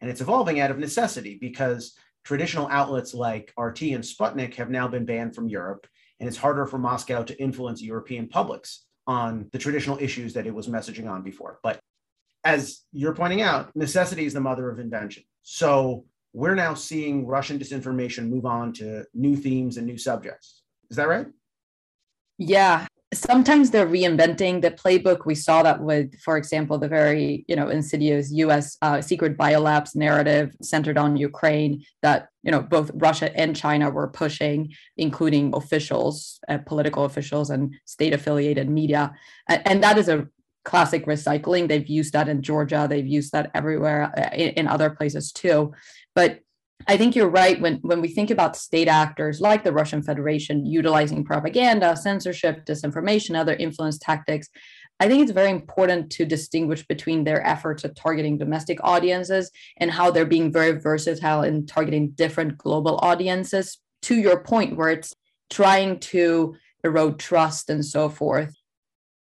And 0.01 0.09
it's 0.09 0.21
evolving 0.21 0.59
out 0.59 0.71
of 0.71 0.77
necessity 0.77 1.37
because 1.39 1.97
traditional 2.23 2.67
outlets 2.67 3.13
like 3.13 3.53
RT 3.57 3.83
and 3.83 4.03
Sputnik 4.03 4.55
have 4.55 4.69
now 4.69 4.87
been 4.87 5.05
banned 5.05 5.35
from 5.35 5.47
Europe, 5.47 5.87
and 6.19 6.27
it's 6.27 6.37
harder 6.37 6.65
for 6.65 6.77
Moscow 6.77 7.23
to 7.23 7.41
influence 7.41 7.81
European 7.81 8.27
publics 8.27 8.85
on 9.07 9.47
the 9.51 9.59
traditional 9.59 9.97
issues 9.99 10.33
that 10.33 10.47
it 10.47 10.53
was 10.53 10.67
messaging 10.67 11.09
on 11.09 11.21
before. 11.21 11.59
But 11.63 11.79
as 12.43 12.81
you're 12.91 13.15
pointing 13.15 13.41
out, 13.41 13.75
necessity 13.75 14.25
is 14.25 14.33
the 14.33 14.41
mother 14.41 14.69
of 14.69 14.79
invention. 14.79 15.23
So 15.43 16.05
we're 16.33 16.55
now 16.55 16.73
seeing 16.73 17.25
Russian 17.25 17.59
disinformation 17.59 18.29
move 18.29 18.45
on 18.45 18.73
to 18.73 19.05
new 19.13 19.35
themes 19.35 19.77
and 19.77 19.85
new 19.85 19.97
subjects. 19.97 20.63
Is 20.89 20.97
that 20.97 21.07
right? 21.07 21.27
Yeah. 22.37 22.87
Sometimes 23.15 23.71
they're 23.71 23.87
reinventing 23.87 24.61
the 24.61 24.71
playbook. 24.71 25.25
We 25.25 25.35
saw 25.35 25.63
that 25.63 25.81
with, 25.81 26.19
for 26.19 26.37
example, 26.37 26.77
the 26.77 26.87
very 26.87 27.45
you 27.47 27.55
know 27.55 27.69
insidious 27.69 28.31
U.S. 28.31 28.77
Uh, 28.81 29.01
secret 29.01 29.37
biolabs 29.37 29.95
narrative 29.95 30.55
centered 30.61 30.97
on 30.97 31.15
Ukraine 31.15 31.83
that 32.01 32.27
you 32.43 32.51
know 32.51 32.61
both 32.61 32.91
Russia 32.93 33.35
and 33.37 33.55
China 33.55 33.89
were 33.89 34.07
pushing, 34.07 34.73
including 34.97 35.53
officials, 35.55 36.39
uh, 36.49 36.57
political 36.59 37.05
officials, 37.05 37.49
and 37.49 37.73
state-affiliated 37.85 38.69
media, 38.69 39.13
and, 39.49 39.61
and 39.65 39.83
that 39.83 39.97
is 39.97 40.09
a 40.09 40.27
classic 40.65 41.05
recycling. 41.05 41.67
They've 41.67 41.87
used 41.87 42.13
that 42.13 42.27
in 42.27 42.41
Georgia. 42.41 42.87
They've 42.89 43.07
used 43.07 43.31
that 43.31 43.51
everywhere 43.53 44.11
uh, 44.17 44.35
in, 44.35 44.49
in 44.49 44.67
other 44.67 44.89
places 44.89 45.31
too. 45.31 45.73
But 46.15 46.39
I 46.87 46.97
think 46.97 47.15
you're 47.15 47.29
right 47.29 47.59
when 47.59 47.75
when 47.77 48.01
we 48.01 48.09
think 48.09 48.29
about 48.29 48.55
state 48.55 48.87
actors 48.87 49.41
like 49.41 49.63
the 49.63 49.71
Russian 49.71 50.03
Federation 50.03 50.65
utilizing 50.65 51.23
propaganda, 51.23 51.95
censorship, 51.95 52.65
disinformation, 52.65 53.35
other 53.35 53.55
influence 53.55 53.97
tactics. 53.97 54.49
I 54.99 55.07
think 55.07 55.23
it's 55.23 55.31
very 55.31 55.49
important 55.49 56.11
to 56.11 56.25
distinguish 56.25 56.85
between 56.87 57.23
their 57.23 57.45
efforts 57.45 57.83
at 57.83 57.97
targeting 57.97 58.37
domestic 58.37 58.79
audiences 58.81 59.51
and 59.77 59.91
how 59.91 60.09
they're 60.09 60.25
being 60.25 60.53
very 60.53 60.79
versatile 60.79 61.43
in 61.43 61.65
targeting 61.65 62.11
different 62.11 62.57
global 62.57 62.97
audiences. 63.01 63.79
To 64.03 64.15
your 64.15 64.41
point, 64.43 64.77
where 64.77 64.91
it's 64.91 65.13
trying 65.49 65.99
to 65.99 66.55
erode 66.83 67.19
trust 67.19 67.69
and 67.69 67.83
so 67.83 68.07
forth 68.07 68.53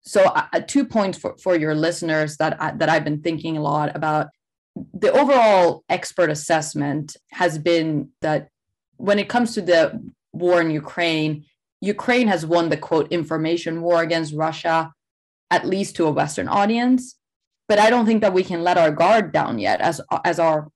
so 0.07 0.23
uh, 0.23 0.61
two 0.61 0.85
points 0.85 1.19
for, 1.19 1.37
for 1.37 1.57
your 1.57 1.75
listeners 1.75 2.37
that 2.37 2.61
I, 2.62 2.71
that 2.76 2.88
I've 2.88 3.05
been 3.05 3.23
thinking 3.23 3.57
a 3.57 3.61
lot 3.61 3.95
about. 3.95 4.29
The 4.95 5.12
overall 5.12 5.85
expert 5.88 6.30
assessment 6.30 7.16
has 7.33 7.59
been 7.59 8.11
that 8.21 8.49
when 8.97 9.18
it 9.18 9.28
comes 9.28 9.54
to 9.54 9.62
the 9.62 10.00
war 10.33 10.61
in 10.61 10.71
Ukraine, 10.71 11.45
Ukraine 11.80 12.28
has 12.28 12.45
won 12.45 12.68
the 12.68 12.76
quote 12.76 13.11
information 13.11 13.83
war 13.83 14.02
against 14.02 14.35
Russia, 14.35 14.92
at 15.50 15.66
least 15.66 15.97
to 15.97 16.06
a 16.06 16.11
Western 16.11 16.49
audience. 16.49 17.16
But 17.68 17.78
I 17.78 17.90
don't 17.90 18.06
think 18.06 18.21
that 18.21 18.35
we 18.35 18.45
can 18.45 18.62
let 18.62 18.78
our 18.78 18.92
guard 18.92 19.33
down 19.33 19.59
yet 19.59 19.80
as 19.80 20.00
as 20.25 20.38
our 20.38 20.68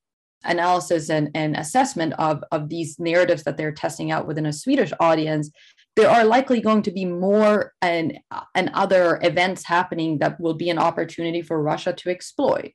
analysis 0.45 1.11
and, 1.11 1.31
and 1.35 1.55
assessment 1.55 2.15
of, 2.15 2.43
of 2.51 2.71
these 2.71 2.99
narratives 2.99 3.43
that 3.43 3.59
they're 3.59 3.73
testing 3.73 4.11
out 4.11 4.27
within 4.27 4.47
a 4.47 4.53
Swedish 4.55 4.91
audience 4.99 5.51
there 5.97 6.11
are 6.11 6.25
likely 6.25 6.61
going 6.61 6.83
to 6.83 6.91
be 6.91 7.05
more 7.05 7.75
and 7.83 8.19
and 8.55 8.71
other 8.75 9.19
events 9.23 9.65
happening 9.65 10.19
that 10.19 10.41
will 10.41 10.55
be 10.55 10.71
an 10.71 10.79
opportunity 10.79 11.43
for 11.43 11.63
Russia 11.63 11.93
to 11.93 12.11
exploit. 12.11 12.73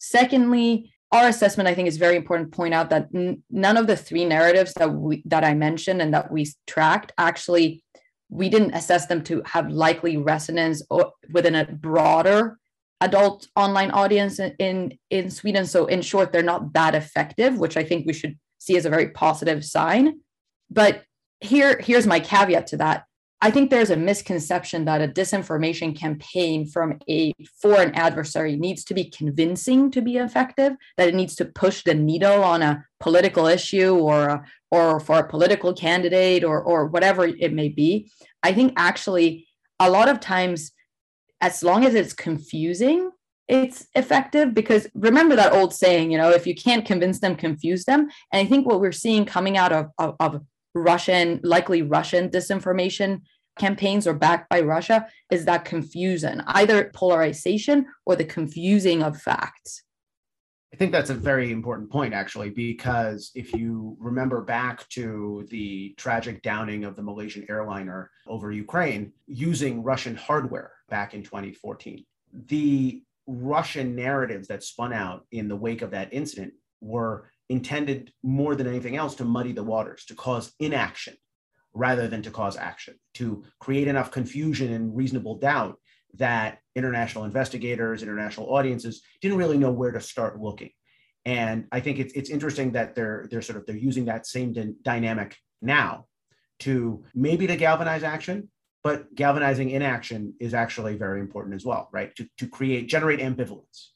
Secondly, 0.00 0.90
our 1.12 1.28
assessment 1.28 1.68
I 1.68 1.74
think 1.74 1.88
is 1.88 1.98
very 1.98 2.16
important 2.16 2.50
to 2.50 2.56
point 2.56 2.74
out 2.74 2.90
that 2.90 3.08
n- 3.14 3.42
none 3.50 3.76
of 3.76 3.86
the 3.86 3.96
three 3.96 4.24
narratives 4.24 4.72
that 4.74 4.92
we 4.92 5.22
that 5.26 5.44
I 5.44 5.54
mentioned 5.54 6.00
and 6.00 6.12
that 6.14 6.32
we 6.32 6.48
tracked 6.66 7.12
actually 7.18 7.82
we 8.28 8.48
didn't 8.48 8.74
assess 8.74 9.06
them 9.06 9.22
to 9.24 9.42
have 9.44 9.70
likely 9.70 10.16
resonance 10.16 10.82
within 11.32 11.56
a 11.56 11.64
broader 11.64 12.58
adult 13.00 13.48
online 13.56 13.90
audience 13.90 14.38
in 14.38 14.98
in 15.10 15.30
Sweden. 15.30 15.66
So 15.66 15.86
in 15.86 16.00
short 16.00 16.32
they're 16.32 16.42
not 16.42 16.72
that 16.74 16.94
effective 16.94 17.58
which 17.58 17.76
I 17.76 17.84
think 17.84 18.06
we 18.06 18.12
should 18.12 18.38
see 18.58 18.76
as 18.76 18.86
a 18.86 18.90
very 18.90 19.10
positive 19.10 19.64
sign. 19.64 20.20
But 20.70 21.02
here 21.40 21.78
here's 21.80 22.06
my 22.06 22.20
caveat 22.20 22.68
to 22.68 22.76
that 22.78 23.04
i 23.42 23.50
think 23.50 23.70
there's 23.70 23.90
a 23.90 23.96
misconception 23.96 24.84
that 24.84 25.02
a 25.02 25.08
disinformation 25.08 25.96
campaign 25.96 26.66
from 26.66 26.98
a 27.08 27.32
foreign 27.60 27.94
adversary 27.94 28.56
needs 28.56 28.84
to 28.84 28.94
be 28.94 29.04
convincing 29.04 29.90
to 29.90 30.00
be 30.00 30.16
effective 30.16 30.72
that 30.96 31.08
it 31.08 31.14
needs 31.14 31.34
to 31.34 31.44
push 31.44 31.82
the 31.82 31.94
needle 31.94 32.42
on 32.42 32.62
a 32.62 32.84
political 33.00 33.46
issue 33.46 33.96
or 33.96 34.46
or 34.70 35.00
for 35.00 35.18
a 35.18 35.28
political 35.28 35.72
candidate 35.74 36.44
or 36.44 36.62
or 36.62 36.86
whatever 36.86 37.26
it 37.26 37.52
may 37.52 37.68
be. 37.68 38.10
I 38.42 38.52
think 38.52 38.74
actually 38.76 39.48
a 39.80 39.90
lot 39.90 40.08
of 40.08 40.20
times 40.20 40.72
as 41.40 41.62
long 41.62 41.84
as 41.84 41.94
it's 41.94 42.12
confusing 42.12 43.10
it's 43.48 43.88
effective 43.96 44.54
because 44.54 44.86
remember 44.94 45.34
that 45.34 45.52
old 45.52 45.74
saying 45.74 46.12
you 46.12 46.18
know 46.18 46.30
if 46.30 46.46
you 46.46 46.54
can't 46.54 46.86
convince 46.86 47.18
them 47.18 47.34
confuse 47.34 47.84
them. 47.84 48.02
And 48.32 48.46
i 48.46 48.48
think 48.48 48.66
what 48.66 48.80
we're 48.80 48.92
seeing 48.92 49.24
coming 49.24 49.56
out 49.56 49.72
of, 49.72 49.86
of, 49.98 50.14
of 50.20 50.42
Russian, 50.74 51.40
likely 51.42 51.82
Russian 51.82 52.28
disinformation 52.28 53.22
campaigns 53.58 54.06
or 54.06 54.14
backed 54.14 54.48
by 54.48 54.60
Russia 54.60 55.06
is 55.30 55.44
that 55.44 55.64
confusion, 55.64 56.42
either 56.46 56.90
polarization 56.94 57.86
or 58.06 58.16
the 58.16 58.24
confusing 58.24 59.02
of 59.02 59.20
facts. 59.20 59.82
I 60.72 60.76
think 60.76 60.92
that's 60.92 61.10
a 61.10 61.14
very 61.14 61.50
important 61.50 61.90
point, 61.90 62.14
actually, 62.14 62.50
because 62.50 63.32
if 63.34 63.52
you 63.52 63.96
remember 63.98 64.40
back 64.40 64.88
to 64.90 65.46
the 65.50 65.94
tragic 65.96 66.42
downing 66.42 66.84
of 66.84 66.94
the 66.94 67.02
Malaysian 67.02 67.44
airliner 67.48 68.10
over 68.28 68.52
Ukraine 68.52 69.12
using 69.26 69.82
Russian 69.82 70.14
hardware 70.14 70.72
back 70.88 71.12
in 71.12 71.24
2014, 71.24 72.04
the 72.46 73.02
Russian 73.26 73.96
narratives 73.96 74.46
that 74.48 74.62
spun 74.62 74.92
out 74.92 75.26
in 75.32 75.48
the 75.48 75.56
wake 75.56 75.82
of 75.82 75.90
that 75.90 76.12
incident 76.12 76.52
were 76.80 77.32
intended 77.50 78.12
more 78.22 78.54
than 78.54 78.66
anything 78.66 78.96
else 78.96 79.14
to 79.16 79.24
muddy 79.24 79.52
the 79.52 79.62
waters, 79.74 80.06
to 80.06 80.14
cause 80.14 80.52
inaction. 80.58 81.14
rather 81.72 82.08
than 82.08 82.22
to 82.22 82.30
cause 82.30 82.56
action, 82.56 82.94
to 83.14 83.44
create 83.60 83.88
enough 83.88 84.10
confusion 84.10 84.72
and 84.72 84.96
reasonable 84.96 85.38
doubt 85.38 85.76
that 86.14 86.58
international 86.74 87.24
investigators, 87.24 88.02
international 88.02 88.52
audiences 88.52 89.02
didn't 89.20 89.38
really 89.38 89.58
know 89.58 89.70
where 89.70 89.92
to 89.92 90.00
start 90.00 90.40
looking. 90.40 90.70
And 91.24 91.66
I 91.70 91.80
think 91.80 91.98
it's, 91.98 92.12
it's 92.14 92.30
interesting 92.30 92.72
that 92.72 92.94
they're 92.94 93.28
they're 93.30 93.42
sort 93.42 93.58
of 93.58 93.66
they're 93.66 93.76
using 93.76 94.06
that 94.06 94.26
same 94.26 94.52
d- 94.52 94.74
dynamic 94.82 95.36
now 95.62 96.06
to 96.60 97.04
maybe 97.14 97.46
to 97.46 97.56
galvanize 97.56 98.02
action, 98.02 98.48
but 98.82 99.14
galvanizing 99.14 99.70
inaction 99.70 100.34
is 100.40 100.54
actually 100.54 100.96
very 100.96 101.20
important 101.20 101.54
as 101.54 101.64
well, 101.64 101.88
right? 101.92 102.14
To, 102.16 102.26
to 102.38 102.48
create 102.48 102.88
generate 102.88 103.20
ambivalence. 103.20 103.90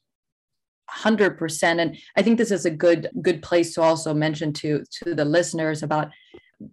100% 0.89 1.81
and 1.81 1.97
i 2.15 2.21
think 2.21 2.37
this 2.37 2.51
is 2.51 2.65
a 2.65 2.71
good 2.71 3.09
good 3.21 3.41
place 3.41 3.73
to 3.73 3.81
also 3.81 4.13
mention 4.13 4.53
to 4.53 4.83
to 4.91 5.15
the 5.15 5.25
listeners 5.25 5.83
about 5.83 6.09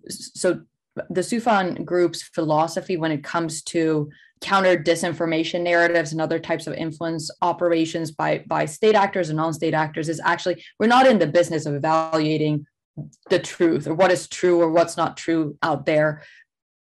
so 0.09 0.61
the 1.09 1.23
Soufan 1.23 1.85
group's 1.85 2.23
philosophy 2.23 2.97
when 2.97 3.13
it 3.13 3.25
comes 3.25 3.63
to 3.63 4.11
counter 4.43 4.77
disinformation 4.77 5.63
narratives 5.63 6.13
and 6.13 6.21
other 6.21 6.39
types 6.39 6.67
of 6.67 6.75
influence 6.75 7.31
operations 7.41 8.11
by 8.11 8.45
by 8.47 8.67
state 8.67 8.95
actors 8.95 9.31
and 9.31 9.37
non-state 9.37 9.73
actors 9.73 10.09
is 10.09 10.21
actually 10.25 10.63
we're 10.79 10.87
not 10.87 11.07
in 11.07 11.19
the 11.19 11.27
business 11.27 11.65
of 11.65 11.75
evaluating 11.75 12.67
the 13.31 13.39
truth 13.39 13.87
or 13.87 13.95
what 13.95 14.11
is 14.11 14.29
true 14.29 14.61
or 14.61 14.71
what's 14.71 14.97
not 14.97 15.17
true 15.17 15.57
out 15.63 15.87
there 15.87 16.23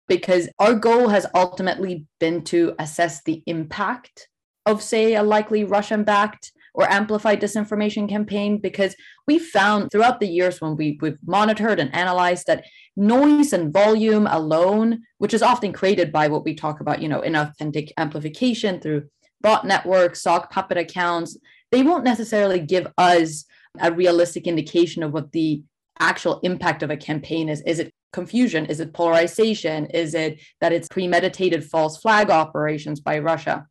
because 0.07 0.47
our 0.59 0.73
goal 0.73 1.09
has 1.09 1.25
ultimately 1.33 2.05
been 2.19 2.43
to 2.43 2.73
assess 2.79 3.23
the 3.23 3.43
impact 3.47 4.29
of 4.65 4.81
say 4.81 5.15
a 5.15 5.23
likely 5.23 5.63
russian 5.63 6.03
backed 6.03 6.51
or 6.77 6.89
amplified 6.91 7.41
disinformation 7.41 8.07
campaign 8.07 8.59
because 8.59 8.95
we 9.25 9.39
found 9.39 9.91
throughout 9.91 10.19
the 10.19 10.27
years 10.27 10.61
when 10.61 10.77
we, 10.77 10.97
we've 11.01 11.17
monitored 11.25 11.79
and 11.79 11.93
analyzed 11.93 12.45
that 12.45 12.63
noise 12.95 13.51
and 13.51 13.73
volume 13.73 14.27
alone, 14.27 15.01
which 15.17 15.33
is 15.33 15.41
often 15.41 15.73
created 15.73 16.11
by 16.11 16.27
what 16.27 16.45
we 16.45 16.53
talk 16.53 16.79
about, 16.79 17.01
you 17.01 17.09
know, 17.09 17.21
inauthentic 17.21 17.89
amplification 17.97 18.79
through 18.79 19.03
bot 19.41 19.65
networks, 19.65 20.21
sock 20.21 20.51
puppet 20.51 20.77
accounts, 20.77 21.35
they 21.71 21.81
won't 21.81 22.03
necessarily 22.03 22.59
give 22.59 22.87
us 22.99 23.45
a 23.79 23.91
realistic 23.91 24.45
indication 24.45 25.01
of 25.01 25.11
what 25.11 25.31
the 25.31 25.63
actual 25.99 26.39
impact 26.41 26.83
of 26.83 26.91
a 26.91 26.97
campaign 26.97 27.49
is. 27.49 27.61
Is 27.61 27.79
it 27.79 27.91
confusion? 28.13 28.67
Is 28.67 28.79
it 28.79 28.93
polarization? 28.93 29.87
Is 29.87 30.13
it 30.13 30.39
that 30.61 30.73
it's 30.73 30.87
premeditated 30.89 31.65
false 31.65 31.97
flag 31.97 32.29
operations 32.29 32.99
by 32.99 33.17
Russia? 33.17 33.65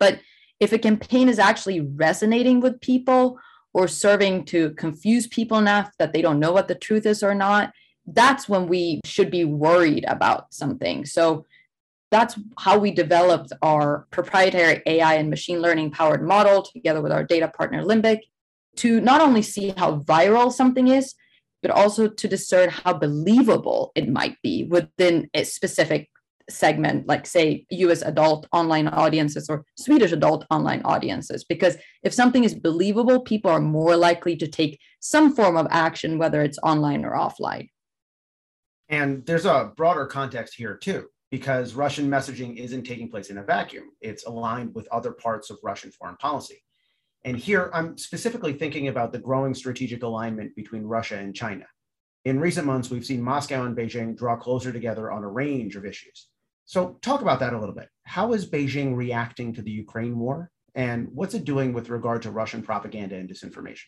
But 0.00 0.18
if 0.60 0.72
a 0.72 0.78
campaign 0.78 1.28
is 1.28 1.38
actually 1.38 1.80
resonating 1.80 2.60
with 2.60 2.80
people 2.80 3.38
or 3.74 3.86
serving 3.88 4.44
to 4.46 4.70
confuse 4.70 5.26
people 5.26 5.58
enough 5.58 5.90
that 5.98 6.12
they 6.12 6.22
don't 6.22 6.40
know 6.40 6.52
what 6.52 6.68
the 6.68 6.74
truth 6.74 7.04
is 7.04 7.22
or 7.22 7.34
not, 7.34 7.72
that's 8.06 8.48
when 8.48 8.66
we 8.66 9.00
should 9.04 9.30
be 9.30 9.44
worried 9.44 10.04
about 10.08 10.54
something. 10.54 11.04
So 11.04 11.44
that's 12.10 12.38
how 12.58 12.78
we 12.78 12.92
developed 12.92 13.52
our 13.62 14.06
proprietary 14.10 14.82
AI 14.86 15.14
and 15.14 15.28
machine 15.28 15.60
learning 15.60 15.90
powered 15.90 16.22
model 16.22 16.62
together 16.62 17.02
with 17.02 17.12
our 17.12 17.24
data 17.24 17.48
partner 17.48 17.82
Limbik 17.82 18.20
to 18.76 19.00
not 19.00 19.20
only 19.20 19.42
see 19.42 19.74
how 19.76 19.98
viral 20.00 20.52
something 20.52 20.88
is, 20.88 21.14
but 21.62 21.70
also 21.70 22.08
to 22.08 22.28
discern 22.28 22.70
how 22.70 22.92
believable 22.92 23.90
it 23.94 24.08
might 24.08 24.40
be 24.42 24.64
within 24.64 25.28
a 25.34 25.42
specific 25.44 26.08
segment, 26.48 27.06
like 27.06 27.26
say 27.26 27.66
US 27.70 28.02
adult 28.02 28.46
online 28.52 28.88
audiences 28.88 29.48
or 29.48 29.64
Swedish 29.76 30.12
adult 30.12 30.46
online 30.50 30.82
audiences. 30.84 31.44
Because 31.44 31.76
if 32.02 32.12
something 32.14 32.44
is 32.44 32.54
believable, 32.54 33.20
people 33.20 33.50
are 33.50 33.60
more 33.60 33.96
likely 33.96 34.36
to 34.36 34.46
take 34.46 34.78
some 35.00 35.34
form 35.34 35.56
of 35.56 35.66
action, 35.70 36.18
whether 36.18 36.42
it's 36.42 36.58
online 36.62 37.04
or 37.04 37.12
offline. 37.12 37.68
And 38.88 39.26
there's 39.26 39.46
a 39.46 39.72
broader 39.76 40.06
context 40.06 40.54
here 40.54 40.76
too, 40.76 41.08
because 41.30 41.74
Russian 41.74 42.08
messaging 42.08 42.56
isn't 42.56 42.84
taking 42.84 43.10
place 43.10 43.30
in 43.30 43.38
a 43.38 43.42
vacuum. 43.42 43.90
It's 44.00 44.26
aligned 44.26 44.74
with 44.74 44.88
other 44.88 45.12
parts 45.12 45.50
of 45.50 45.58
Russian 45.62 45.90
foreign 45.90 46.16
policy. 46.16 46.62
And 47.24 47.36
here 47.36 47.70
I'm 47.74 47.98
specifically 47.98 48.52
thinking 48.52 48.86
about 48.86 49.10
the 49.12 49.18
growing 49.18 49.54
strategic 49.54 50.04
alignment 50.04 50.54
between 50.54 50.84
Russia 50.84 51.16
and 51.16 51.34
China. 51.34 51.66
In 52.24 52.38
recent 52.38 52.66
months, 52.66 52.90
we've 52.90 53.04
seen 53.04 53.22
Moscow 53.22 53.64
and 53.64 53.76
Beijing 53.76 54.16
draw 54.16 54.36
closer 54.36 54.72
together 54.72 55.10
on 55.10 55.24
a 55.24 55.28
range 55.28 55.74
of 55.74 55.84
issues. 55.84 56.28
So, 56.66 56.98
talk 57.00 57.22
about 57.22 57.40
that 57.40 57.54
a 57.54 57.58
little 57.58 57.74
bit. 57.74 57.88
How 58.04 58.32
is 58.32 58.50
Beijing 58.50 58.96
reacting 58.96 59.54
to 59.54 59.62
the 59.62 59.70
Ukraine 59.70 60.18
war? 60.18 60.50
And 60.74 61.08
what's 61.12 61.34
it 61.34 61.44
doing 61.44 61.72
with 61.72 61.88
regard 61.88 62.22
to 62.22 62.30
Russian 62.30 62.62
propaganda 62.62 63.16
and 63.16 63.28
disinformation? 63.28 63.84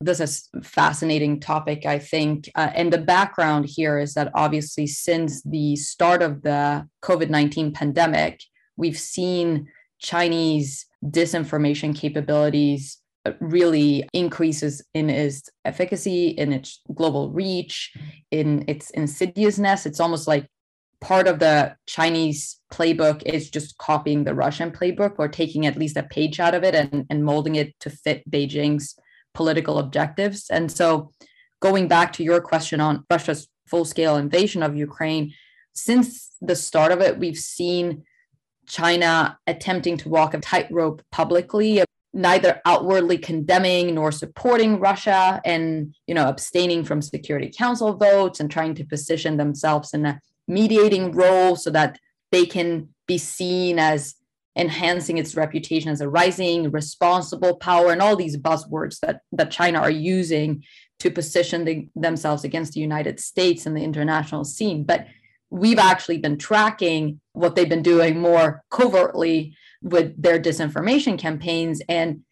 this 0.00 0.20
is 0.20 0.48
a 0.54 0.62
fascinating 0.62 1.40
topic 1.40 1.84
i 1.84 1.98
think 1.98 2.48
uh, 2.54 2.70
and 2.74 2.92
the 2.92 2.98
background 2.98 3.66
here 3.68 3.98
is 3.98 4.14
that 4.14 4.30
obviously 4.34 4.86
since 4.86 5.42
the 5.42 5.74
start 5.74 6.22
of 6.22 6.42
the 6.42 6.86
covid-19 7.02 7.74
pandemic 7.74 8.40
we've 8.76 8.98
seen 8.98 9.66
chinese 9.98 10.86
disinformation 11.04 11.94
capabilities 11.94 12.98
uh, 13.26 13.32
really 13.40 14.08
increases 14.12 14.84
in 14.94 15.10
its 15.10 15.48
efficacy 15.64 16.28
in 16.28 16.52
its 16.52 16.80
global 16.94 17.30
reach 17.30 17.92
in 18.30 18.64
its 18.68 18.90
insidiousness 18.90 19.84
it's 19.84 20.00
almost 20.00 20.28
like 20.28 20.46
part 21.00 21.28
of 21.28 21.38
the 21.38 21.74
chinese 21.86 22.60
playbook 22.72 23.22
is 23.22 23.50
just 23.50 23.78
copying 23.78 24.24
the 24.24 24.34
russian 24.34 24.70
playbook 24.70 25.14
or 25.18 25.28
taking 25.28 25.64
at 25.64 25.76
least 25.76 25.96
a 25.96 26.02
page 26.02 26.40
out 26.40 26.54
of 26.54 26.64
it 26.64 26.74
and, 26.74 27.06
and 27.08 27.24
molding 27.24 27.54
it 27.54 27.78
to 27.80 27.88
fit 27.88 28.28
beijing's 28.30 28.98
political 29.38 29.78
objectives. 29.78 30.50
And 30.50 30.70
so, 30.70 31.12
going 31.60 31.86
back 31.86 32.12
to 32.14 32.24
your 32.24 32.40
question 32.40 32.80
on 32.80 33.04
Russia's 33.08 33.48
full 33.66 33.84
scale 33.84 34.16
invasion 34.16 34.64
of 34.64 34.76
Ukraine, 34.76 35.32
since 35.72 36.32
the 36.40 36.56
start 36.56 36.90
of 36.90 37.00
it, 37.00 37.20
we've 37.20 37.38
seen 37.38 38.02
China 38.66 39.38
attempting 39.46 39.96
to 39.98 40.08
walk 40.08 40.34
a 40.34 40.40
tightrope 40.40 41.02
publicly, 41.12 41.84
neither 42.12 42.60
outwardly 42.64 43.16
condemning 43.16 43.94
nor 43.94 44.10
supporting 44.10 44.80
Russia 44.80 45.40
and 45.44 45.94
you 46.08 46.14
know 46.16 46.26
abstaining 46.28 46.82
from 46.84 47.00
security 47.00 47.50
council 47.64 47.94
votes 47.94 48.40
and 48.40 48.50
trying 48.50 48.74
to 48.74 48.84
position 48.84 49.36
themselves 49.36 49.94
in 49.94 50.04
a 50.04 50.20
mediating 50.48 51.12
role 51.12 51.54
so 51.54 51.70
that 51.70 51.98
they 52.32 52.46
can 52.46 52.88
be 53.06 53.18
seen 53.18 53.78
as 53.78 54.14
enhancing 54.56 55.18
its 55.18 55.36
reputation 55.36 55.90
as 55.90 56.00
a 56.00 56.08
rising, 56.08 56.70
responsible 56.70 57.56
power, 57.56 57.92
and 57.92 58.02
all 58.02 58.16
these 58.16 58.36
buzzwords 58.36 58.98
that, 59.00 59.20
that 59.30 59.52
China 59.52 59.78
are 59.78 59.90
using 59.90 60.64
to 60.98 61.10
position 61.10 61.64
the, 61.64 61.88
themselves 61.94 62.42
against 62.42 62.72
the 62.72 62.80
United 62.80 63.20
States 63.20 63.66
and 63.66 63.76
the 63.76 63.84
international 63.84 64.44
scene. 64.44 64.82
But 64.82 65.06
we've 65.50 65.78
actually 65.78 66.18
been 66.18 66.38
tracking 66.38 67.20
what 67.32 67.54
they've 67.54 67.68
been 67.68 67.82
doing 67.82 68.18
more 68.18 68.64
covertly 68.70 69.56
with 69.80 70.20
their 70.20 70.40
disinformation 70.40 71.18
campaigns. 71.18 71.80
And 71.88 72.22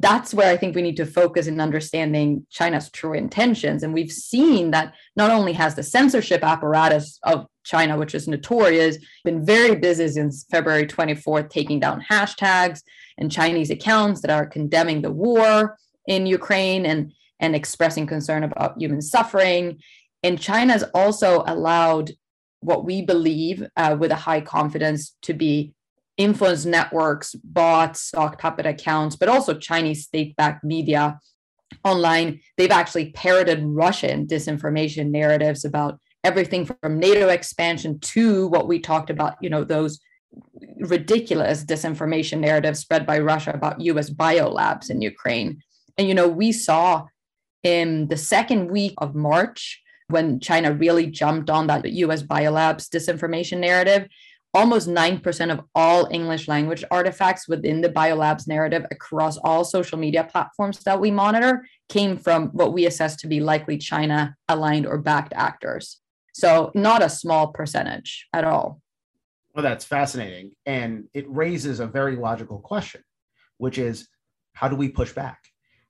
that's 0.00 0.34
where 0.34 0.50
I 0.50 0.56
think 0.58 0.74
we 0.74 0.82
need 0.82 0.96
to 0.98 1.06
focus 1.06 1.46
in 1.46 1.60
understanding 1.60 2.46
China's 2.50 2.90
true 2.90 3.14
intentions. 3.14 3.82
And 3.82 3.94
we've 3.94 4.12
seen 4.12 4.70
that 4.72 4.92
not 5.16 5.30
only 5.30 5.54
has 5.54 5.74
the 5.74 5.82
censorship 5.82 6.44
apparatus 6.44 7.18
of 7.22 7.46
China, 7.64 7.96
which 7.96 8.14
is 8.14 8.28
notorious, 8.28 8.98
been 9.24 9.44
very 9.44 9.74
busy 9.74 10.06
since 10.08 10.44
February 10.50 10.86
24th, 10.86 11.48
taking 11.48 11.80
down 11.80 12.04
hashtags 12.10 12.82
and 13.16 13.32
Chinese 13.32 13.70
accounts 13.70 14.20
that 14.20 14.30
are 14.30 14.46
condemning 14.46 15.00
the 15.00 15.10
war 15.10 15.78
in 16.06 16.26
Ukraine 16.26 16.84
and, 16.84 17.12
and 17.40 17.56
expressing 17.56 18.06
concern 18.06 18.44
about 18.44 18.78
human 18.78 19.00
suffering. 19.00 19.78
And 20.22 20.38
China's 20.38 20.84
also 20.94 21.42
allowed 21.46 22.12
what 22.60 22.84
we 22.84 23.00
believe 23.00 23.66
uh, 23.76 23.96
with 23.98 24.10
a 24.10 24.16
high 24.16 24.42
confidence 24.42 25.16
to 25.22 25.32
be 25.32 25.72
influence 26.16 26.64
networks, 26.64 27.34
bots, 27.34 28.10
sock 28.10 28.40
puppet 28.40 28.66
accounts, 28.66 29.16
but 29.16 29.28
also 29.28 29.54
Chinese 29.54 30.04
state-backed 30.04 30.64
media 30.64 31.18
online. 31.84 32.40
They've 32.56 32.70
actually 32.70 33.12
parroted 33.12 33.62
Russian 33.62 34.26
disinformation 34.26 35.10
narratives 35.10 35.64
about 35.64 35.98
everything 36.24 36.64
from 36.64 36.98
NATO 36.98 37.28
expansion 37.28 37.98
to 38.00 38.46
what 38.48 38.66
we 38.66 38.78
talked 38.78 39.10
about, 39.10 39.36
you 39.40 39.50
know, 39.50 39.64
those 39.64 40.00
ridiculous 40.80 41.64
disinformation 41.64 42.40
narratives 42.40 42.80
spread 42.80 43.06
by 43.06 43.18
Russia 43.18 43.52
about 43.52 43.80
US 43.80 44.10
biolabs 44.10 44.90
in 44.90 45.00
Ukraine. 45.00 45.62
And, 45.96 46.08
you 46.08 46.14
know, 46.14 46.28
we 46.28 46.52
saw 46.52 47.06
in 47.62 48.08
the 48.08 48.16
second 48.16 48.70
week 48.70 48.94
of 48.98 49.14
March, 49.14 49.82
when 50.08 50.38
China 50.38 50.72
really 50.72 51.06
jumped 51.06 51.50
on 51.50 51.66
that 51.66 51.84
US 51.84 52.22
biolabs 52.22 52.88
disinformation 52.88 53.58
narrative, 53.58 54.06
almost 54.56 54.88
9% 54.88 55.52
of 55.52 55.60
all 55.74 56.08
English 56.10 56.48
language 56.48 56.82
artifacts 56.90 57.46
within 57.46 57.80
the 57.80 57.88
biolabs 57.88 58.48
narrative 58.48 58.84
across 58.90 59.36
all 59.38 59.64
social 59.64 59.98
media 59.98 60.24
platforms 60.24 60.78
that 60.84 60.98
we 60.98 61.10
monitor 61.10 61.66
came 61.88 62.16
from 62.16 62.48
what 62.48 62.72
we 62.72 62.86
assess 62.86 63.16
to 63.16 63.26
be 63.26 63.40
likely 63.40 63.76
China 63.76 64.34
aligned 64.48 64.86
or 64.86 64.98
backed 64.98 65.32
actors. 65.36 66.00
So, 66.32 66.70
not 66.74 67.02
a 67.02 67.08
small 67.08 67.52
percentage 67.52 68.26
at 68.32 68.44
all. 68.44 68.80
Well, 69.54 69.62
that's 69.62 69.84
fascinating. 69.84 70.52
And 70.66 71.04
it 71.14 71.26
raises 71.28 71.80
a 71.80 71.86
very 71.86 72.16
logical 72.16 72.58
question, 72.58 73.02
which 73.58 73.78
is 73.78 74.08
how 74.54 74.68
do 74.68 74.76
we 74.76 74.88
push 74.88 75.12
back? 75.12 75.38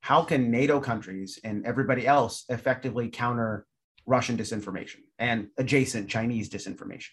How 0.00 0.22
can 0.22 0.50
NATO 0.50 0.80
countries 0.80 1.38
and 1.42 1.66
everybody 1.66 2.06
else 2.06 2.44
effectively 2.48 3.08
counter 3.08 3.66
Russian 4.06 4.36
disinformation 4.36 5.00
and 5.18 5.48
adjacent 5.58 6.08
Chinese 6.08 6.48
disinformation. 6.48 7.10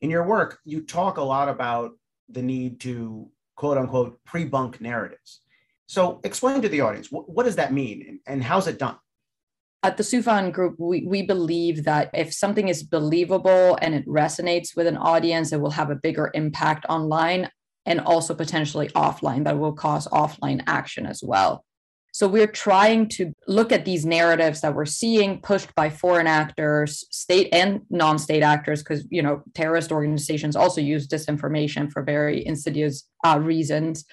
In 0.00 0.10
your 0.10 0.24
work, 0.24 0.58
you 0.64 0.82
talk 0.82 1.16
a 1.16 1.22
lot 1.22 1.48
about 1.48 1.92
the 2.28 2.42
need 2.42 2.80
to 2.80 3.30
quote 3.56 3.78
unquote 3.78 4.18
pre-bunk 4.24 4.80
narratives. 4.80 5.40
So 5.86 6.20
explain 6.24 6.62
to 6.62 6.68
the 6.68 6.80
audience 6.80 7.10
what, 7.10 7.28
what 7.28 7.44
does 7.44 7.56
that 7.56 7.72
mean 7.72 8.04
and, 8.08 8.20
and 8.26 8.42
how's 8.42 8.66
it 8.66 8.78
done? 8.78 8.96
At 9.82 9.96
the 9.96 10.02
Soufan 10.02 10.52
Group, 10.52 10.76
we, 10.78 11.06
we 11.06 11.22
believe 11.22 11.84
that 11.84 12.10
if 12.12 12.32
something 12.32 12.68
is 12.68 12.82
believable 12.82 13.78
and 13.80 13.94
it 13.94 14.06
resonates 14.06 14.74
with 14.74 14.86
an 14.86 14.96
audience, 14.96 15.52
it 15.52 15.60
will 15.60 15.70
have 15.70 15.90
a 15.90 15.94
bigger 15.94 16.30
impact 16.34 16.86
online 16.88 17.48
and 17.84 18.00
also 18.00 18.34
potentially 18.34 18.88
offline 18.88 19.44
that 19.44 19.58
will 19.58 19.72
cause 19.72 20.08
offline 20.08 20.62
action 20.66 21.06
as 21.06 21.22
well. 21.22 21.65
So 22.16 22.26
we're 22.26 22.46
trying 22.46 23.10
to 23.10 23.34
look 23.46 23.72
at 23.72 23.84
these 23.84 24.06
narratives 24.06 24.62
that 24.62 24.74
we're 24.74 24.86
seeing 24.86 25.38
pushed 25.42 25.74
by 25.74 25.90
foreign 25.90 26.26
actors, 26.26 27.04
state 27.10 27.50
and 27.52 27.82
non-state 27.90 28.42
actors, 28.42 28.82
because 28.82 29.06
you 29.10 29.20
know 29.20 29.42
terrorist 29.52 29.92
organizations 29.92 30.56
also 30.56 30.80
use 30.80 31.06
disinformation 31.06 31.92
for 31.92 32.02
very 32.02 32.46
insidious 32.46 33.06
uh, 33.26 33.38
reasons, 33.38 34.06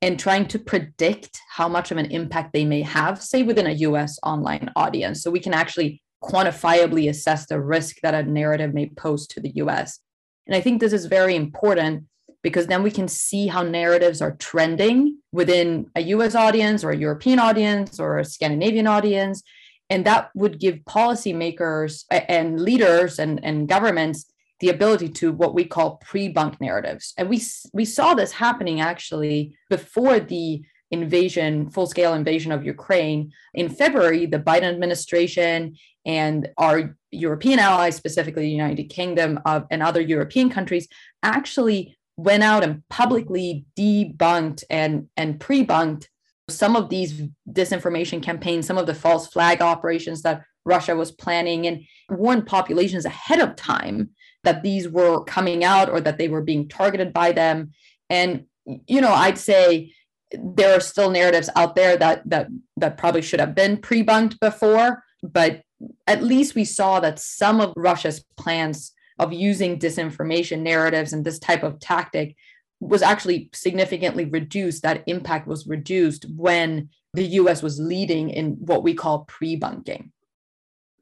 and 0.00 0.18
trying 0.18 0.48
to 0.48 0.58
predict 0.58 1.38
how 1.48 1.68
much 1.68 1.92
of 1.92 1.96
an 1.96 2.10
impact 2.10 2.52
they 2.52 2.64
may 2.64 2.82
have, 2.82 3.22
say 3.22 3.44
within 3.44 3.68
a 3.68 3.78
U.S. 3.86 4.18
online 4.24 4.72
audience, 4.74 5.22
so 5.22 5.30
we 5.30 5.38
can 5.38 5.54
actually 5.54 6.02
quantifiably 6.24 7.08
assess 7.08 7.46
the 7.46 7.60
risk 7.60 7.98
that 8.02 8.14
a 8.14 8.24
narrative 8.24 8.74
may 8.74 8.88
pose 8.96 9.28
to 9.28 9.38
the 9.38 9.52
U.S. 9.62 10.00
And 10.48 10.56
I 10.56 10.60
think 10.60 10.80
this 10.80 10.92
is 10.92 11.06
very 11.06 11.36
important 11.36 12.02
because 12.42 12.66
then 12.66 12.82
we 12.82 12.90
can 12.90 13.08
see 13.08 13.46
how 13.46 13.62
narratives 13.62 14.20
are 14.20 14.36
trending 14.36 15.18
within 15.32 15.90
a 15.94 16.02
US 16.02 16.34
audience 16.34 16.84
or 16.84 16.90
a 16.90 16.96
European 16.96 17.38
audience 17.38 18.00
or 18.00 18.18
a 18.18 18.24
Scandinavian 18.24 18.86
audience. 18.86 19.42
And 19.88 20.04
that 20.06 20.30
would 20.34 20.58
give 20.58 20.76
policymakers 20.88 22.04
and 22.10 22.60
leaders 22.60 23.18
and, 23.18 23.44
and 23.44 23.68
governments 23.68 24.26
the 24.60 24.70
ability 24.70 25.08
to 25.08 25.32
what 25.32 25.54
we 25.54 25.64
call 25.64 25.96
pre-bunk 25.96 26.60
narratives. 26.60 27.14
And 27.18 27.28
we, 27.28 27.42
we 27.72 27.84
saw 27.84 28.14
this 28.14 28.32
happening 28.32 28.80
actually 28.80 29.56
before 29.68 30.20
the 30.20 30.62
invasion, 30.92 31.70
full 31.70 31.86
scale 31.86 32.14
invasion 32.14 32.52
of 32.52 32.64
Ukraine. 32.64 33.32
In 33.54 33.68
February, 33.68 34.26
the 34.26 34.38
Biden 34.38 34.64
administration 34.64 35.76
and 36.04 36.48
our 36.58 36.96
European 37.10 37.58
allies, 37.58 37.96
specifically 37.96 38.42
the 38.42 38.50
United 38.50 38.84
Kingdom 38.84 39.40
of, 39.44 39.64
and 39.70 39.82
other 39.82 40.00
European 40.00 40.50
countries, 40.50 40.86
actually 41.22 41.96
went 42.16 42.42
out 42.42 42.62
and 42.62 42.86
publicly 42.88 43.64
debunked 43.76 44.64
and, 44.70 45.08
and 45.16 45.40
pre-bunked 45.40 46.08
some 46.48 46.76
of 46.76 46.88
these 46.88 47.22
disinformation 47.50 48.22
campaigns, 48.22 48.66
some 48.66 48.78
of 48.78 48.86
the 48.86 48.94
false 48.94 49.28
flag 49.28 49.62
operations 49.62 50.22
that 50.22 50.42
Russia 50.64 50.94
was 50.94 51.10
planning, 51.10 51.66
and 51.66 51.82
warned 52.10 52.46
populations 52.46 53.04
ahead 53.04 53.40
of 53.40 53.56
time 53.56 54.10
that 54.44 54.62
these 54.62 54.88
were 54.88 55.24
coming 55.24 55.64
out 55.64 55.88
or 55.88 56.00
that 56.00 56.18
they 56.18 56.28
were 56.28 56.42
being 56.42 56.68
targeted 56.68 57.12
by 57.12 57.32
them. 57.32 57.72
And 58.10 58.46
you 58.86 59.00
know, 59.00 59.12
I'd 59.12 59.38
say 59.38 59.92
there 60.32 60.76
are 60.76 60.80
still 60.80 61.10
narratives 61.10 61.50
out 61.56 61.74
there 61.74 61.96
that 61.96 62.22
that 62.28 62.48
that 62.76 62.96
probably 62.96 63.22
should 63.22 63.40
have 63.40 63.54
been 63.54 63.76
pre-bunked 63.76 64.38
before, 64.40 65.02
but 65.22 65.62
at 66.06 66.22
least 66.22 66.54
we 66.54 66.64
saw 66.64 67.00
that 67.00 67.18
some 67.18 67.60
of 67.60 67.72
Russia's 67.76 68.24
plans 68.36 68.92
of 69.18 69.32
using 69.32 69.78
disinformation 69.78 70.60
narratives 70.60 71.12
and 71.12 71.24
this 71.24 71.38
type 71.38 71.62
of 71.62 71.78
tactic 71.78 72.36
was 72.80 73.02
actually 73.02 73.48
significantly 73.52 74.24
reduced. 74.24 74.82
That 74.82 75.04
impact 75.06 75.46
was 75.46 75.66
reduced 75.66 76.26
when 76.34 76.88
the 77.14 77.24
US 77.24 77.62
was 77.62 77.78
leading 77.78 78.30
in 78.30 78.56
what 78.60 78.82
we 78.82 78.94
call 78.94 79.24
pre 79.24 79.56
bunking. 79.56 80.12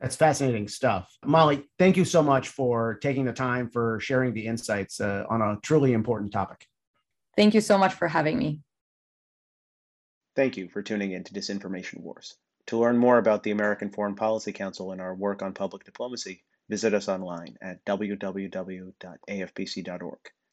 That's 0.00 0.16
fascinating 0.16 0.68
stuff. 0.68 1.14
Molly, 1.24 1.68
thank 1.78 1.96
you 1.96 2.04
so 2.04 2.22
much 2.22 2.48
for 2.48 2.94
taking 3.02 3.26
the 3.26 3.32
time 3.32 3.68
for 3.68 4.00
sharing 4.00 4.32
the 4.32 4.46
insights 4.46 5.00
uh, 5.00 5.24
on 5.28 5.42
a 5.42 5.58
truly 5.62 5.92
important 5.92 6.32
topic. 6.32 6.66
Thank 7.36 7.54
you 7.54 7.60
so 7.60 7.76
much 7.76 7.94
for 7.94 8.08
having 8.08 8.38
me. 8.38 8.60
Thank 10.36 10.56
you 10.56 10.68
for 10.68 10.82
tuning 10.82 11.12
in 11.12 11.24
to 11.24 11.34
Disinformation 11.34 12.00
Wars. 12.00 12.36
To 12.68 12.78
learn 12.78 12.96
more 12.96 13.18
about 13.18 13.42
the 13.42 13.50
American 13.50 13.90
Foreign 13.90 14.14
Policy 14.14 14.52
Council 14.52 14.92
and 14.92 15.00
our 15.00 15.14
work 15.14 15.42
on 15.42 15.52
public 15.52 15.84
diplomacy, 15.84 16.44
visit 16.70 16.94
us 16.94 17.08
online 17.08 17.58
at 17.60 17.84
www.afpc.org. 17.84 18.92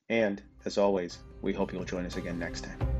And, 0.09 0.41
as 0.65 0.77
always, 0.77 1.19
we 1.41 1.53
hope 1.53 1.71
you'll 1.71 1.85
join 1.85 2.05
us 2.05 2.17
again 2.17 2.39
next 2.39 2.63
time. 2.63 2.96